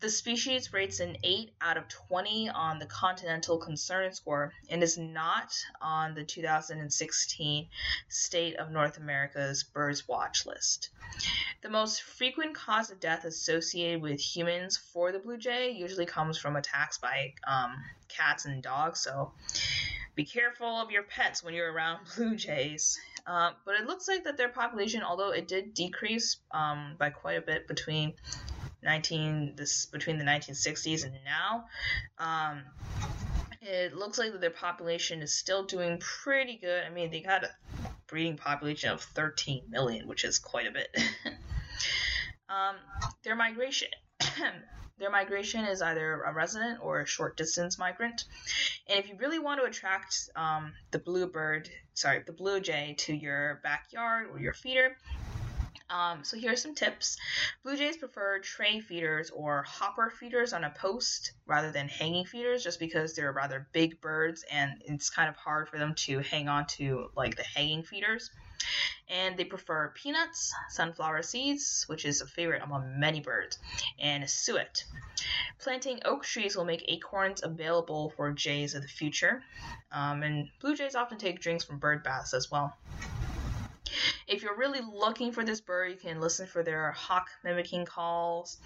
The 0.00 0.10
species 0.10 0.72
rates 0.72 1.00
an 1.00 1.16
8 1.22 1.52
out 1.60 1.76
of 1.76 1.88
20 1.88 2.50
on 2.50 2.78
the 2.78 2.86
Continental 2.86 3.58
Concern 3.58 4.12
Score 4.12 4.52
and 4.68 4.82
is 4.82 4.98
not 4.98 5.54
on 5.80 6.14
the 6.14 6.24
2016 6.24 7.68
State 8.08 8.56
of 8.56 8.70
North 8.70 8.98
America's 8.98 9.62
Birds 9.62 10.06
Watch 10.08 10.46
list. 10.46 10.90
The 11.62 11.70
most 11.70 12.02
frequent 12.02 12.54
cause 12.54 12.90
of 12.90 13.00
death 13.00 13.24
associated 13.24 14.02
with 14.02 14.20
humans 14.20 14.76
for 14.76 15.12
the 15.12 15.18
blue 15.18 15.38
jay 15.38 15.70
usually 15.70 16.06
comes 16.06 16.36
from 16.36 16.56
attacks 16.56 16.98
by 16.98 17.32
um, 17.46 17.82
cats 18.08 18.44
and 18.44 18.62
dogs. 18.62 19.00
So 19.00 19.32
be 20.14 20.24
careful 20.24 20.66
of 20.66 20.90
your 20.90 21.02
pets 21.02 21.42
when 21.42 21.54
you're 21.54 21.72
around 21.72 22.00
blue 22.16 22.36
jays. 22.36 22.98
Um, 23.26 23.54
but 23.64 23.76
it 23.76 23.86
looks 23.86 24.06
like 24.06 24.24
that 24.24 24.36
their 24.36 24.50
population, 24.50 25.02
although 25.02 25.30
it 25.30 25.48
did 25.48 25.74
decrease 25.74 26.36
um, 26.50 26.96
by 26.98 27.10
quite 27.10 27.38
a 27.38 27.40
bit 27.40 27.66
between 27.66 28.14
19 28.82 29.54
this 29.56 29.86
between 29.86 30.18
the 30.18 30.24
1960s 30.24 31.04
and 31.04 31.14
now, 31.24 31.64
um, 32.18 32.62
it 33.62 33.94
looks 33.94 34.18
like 34.18 34.32
that 34.32 34.42
their 34.42 34.50
population 34.50 35.22
is 35.22 35.34
still 35.34 35.64
doing 35.64 35.98
pretty 35.98 36.58
good. 36.58 36.84
I 36.84 36.90
mean, 36.90 37.10
they 37.10 37.20
got 37.20 37.44
a 37.44 37.50
breeding 38.06 38.36
population 38.36 38.90
of 38.90 39.00
13 39.00 39.62
million, 39.70 40.06
which 40.06 40.24
is 40.24 40.38
quite 40.38 40.66
a 40.66 40.70
bit. 40.70 40.94
Um, 42.48 42.76
their 43.22 43.34
migration. 43.34 43.88
Their 44.98 45.10
migration 45.10 45.64
is 45.64 45.82
either 45.82 46.22
a 46.22 46.32
resident 46.32 46.78
or 46.80 47.00
a 47.00 47.06
short 47.06 47.36
distance 47.36 47.78
migrant. 47.78 48.24
And 48.88 48.98
if 48.98 49.08
you 49.08 49.16
really 49.16 49.38
want 49.38 49.60
to 49.60 49.66
attract 49.66 50.30
um, 50.36 50.72
the 50.92 50.98
bluebird, 50.98 51.68
sorry, 51.94 52.22
the 52.24 52.32
blue 52.32 52.60
jay 52.60 52.94
to 52.98 53.14
your 53.14 53.60
backyard 53.64 54.28
or 54.30 54.38
your 54.38 54.52
feeder, 54.52 54.96
um, 55.90 56.24
so 56.24 56.36
here 56.36 56.52
are 56.52 56.56
some 56.56 56.74
tips. 56.74 57.16
Blue 57.62 57.76
jays 57.76 57.96
prefer 57.96 58.38
tray 58.38 58.80
feeders 58.80 59.30
or 59.30 59.62
hopper 59.62 60.10
feeders 60.10 60.52
on 60.52 60.64
a 60.64 60.70
post 60.70 61.32
rather 61.46 61.70
than 61.70 61.88
hanging 61.88 62.24
feeders 62.24 62.64
just 62.64 62.80
because 62.80 63.14
they're 63.14 63.32
rather 63.32 63.68
big 63.72 64.00
birds 64.00 64.44
and 64.50 64.82
it's 64.86 65.10
kind 65.10 65.28
of 65.28 65.36
hard 65.36 65.68
for 65.68 65.78
them 65.78 65.94
to 65.94 66.20
hang 66.20 66.48
on 66.48 66.66
to 66.66 67.10
like 67.16 67.36
the 67.36 67.42
hanging 67.42 67.82
feeders 67.82 68.30
and 69.08 69.36
they 69.36 69.44
prefer 69.44 69.92
peanuts, 69.94 70.52
sunflower 70.70 71.22
seeds, 71.22 71.84
which 71.86 72.04
is 72.04 72.20
a 72.20 72.26
favorite 72.26 72.62
among 72.62 72.98
many 72.98 73.20
birds, 73.20 73.58
and 73.98 74.28
suet. 74.28 74.84
Planting 75.58 76.00
oak 76.04 76.24
trees 76.24 76.56
will 76.56 76.64
make 76.64 76.84
acorns 76.88 77.42
available 77.42 78.12
for 78.16 78.32
jays 78.32 78.74
of 78.74 78.82
the 78.82 78.88
future, 78.88 79.42
um, 79.92 80.22
and 80.22 80.48
blue 80.60 80.76
jays 80.76 80.94
often 80.94 81.18
take 81.18 81.40
drinks 81.40 81.64
from 81.64 81.78
bird 81.78 82.02
baths 82.02 82.34
as 82.34 82.50
well. 82.50 82.76
If 84.26 84.42
you're 84.42 84.56
really 84.56 84.80
looking 84.80 85.32
for 85.32 85.44
this 85.44 85.60
bird, 85.60 85.90
you 85.90 85.96
can 85.96 86.20
listen 86.20 86.46
for 86.46 86.62
their 86.62 86.92
hawk 86.92 87.28
mimicking 87.42 87.84
calls. 87.84 88.58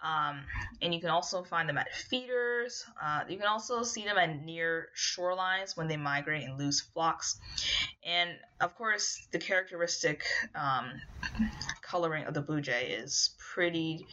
Um, 0.00 0.40
and 0.80 0.94
you 0.94 1.00
can 1.00 1.10
also 1.10 1.42
find 1.42 1.68
them 1.68 1.78
at 1.78 1.92
feeders. 1.92 2.84
Uh, 3.02 3.24
you 3.28 3.36
can 3.36 3.46
also 3.46 3.82
see 3.82 4.04
them 4.04 4.16
at 4.16 4.44
near 4.44 4.88
shorelines 4.96 5.76
when 5.76 5.88
they 5.88 5.96
migrate 5.96 6.44
in 6.44 6.56
loose 6.56 6.80
flocks. 6.80 7.38
And 8.04 8.30
of 8.60 8.76
course, 8.76 9.26
the 9.32 9.38
characteristic 9.38 10.22
um, 10.54 10.92
coloring 11.82 12.24
of 12.24 12.34
the 12.34 12.40
blue 12.40 12.60
jay 12.60 12.90
is 12.90 13.30
pretty 13.38 14.06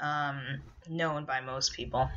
um, 0.00 0.60
known 0.88 1.24
by 1.24 1.40
most 1.40 1.72
people. 1.72 2.08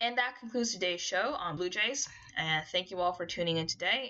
And 0.00 0.16
that 0.16 0.38
concludes 0.38 0.72
today's 0.72 1.00
show 1.00 1.34
on 1.38 1.56
Blue 1.56 1.68
Jays. 1.68 2.08
And 2.36 2.64
thank 2.72 2.90
you 2.90 3.00
all 3.00 3.12
for 3.12 3.26
tuning 3.26 3.56
in 3.56 3.66
today. 3.66 4.09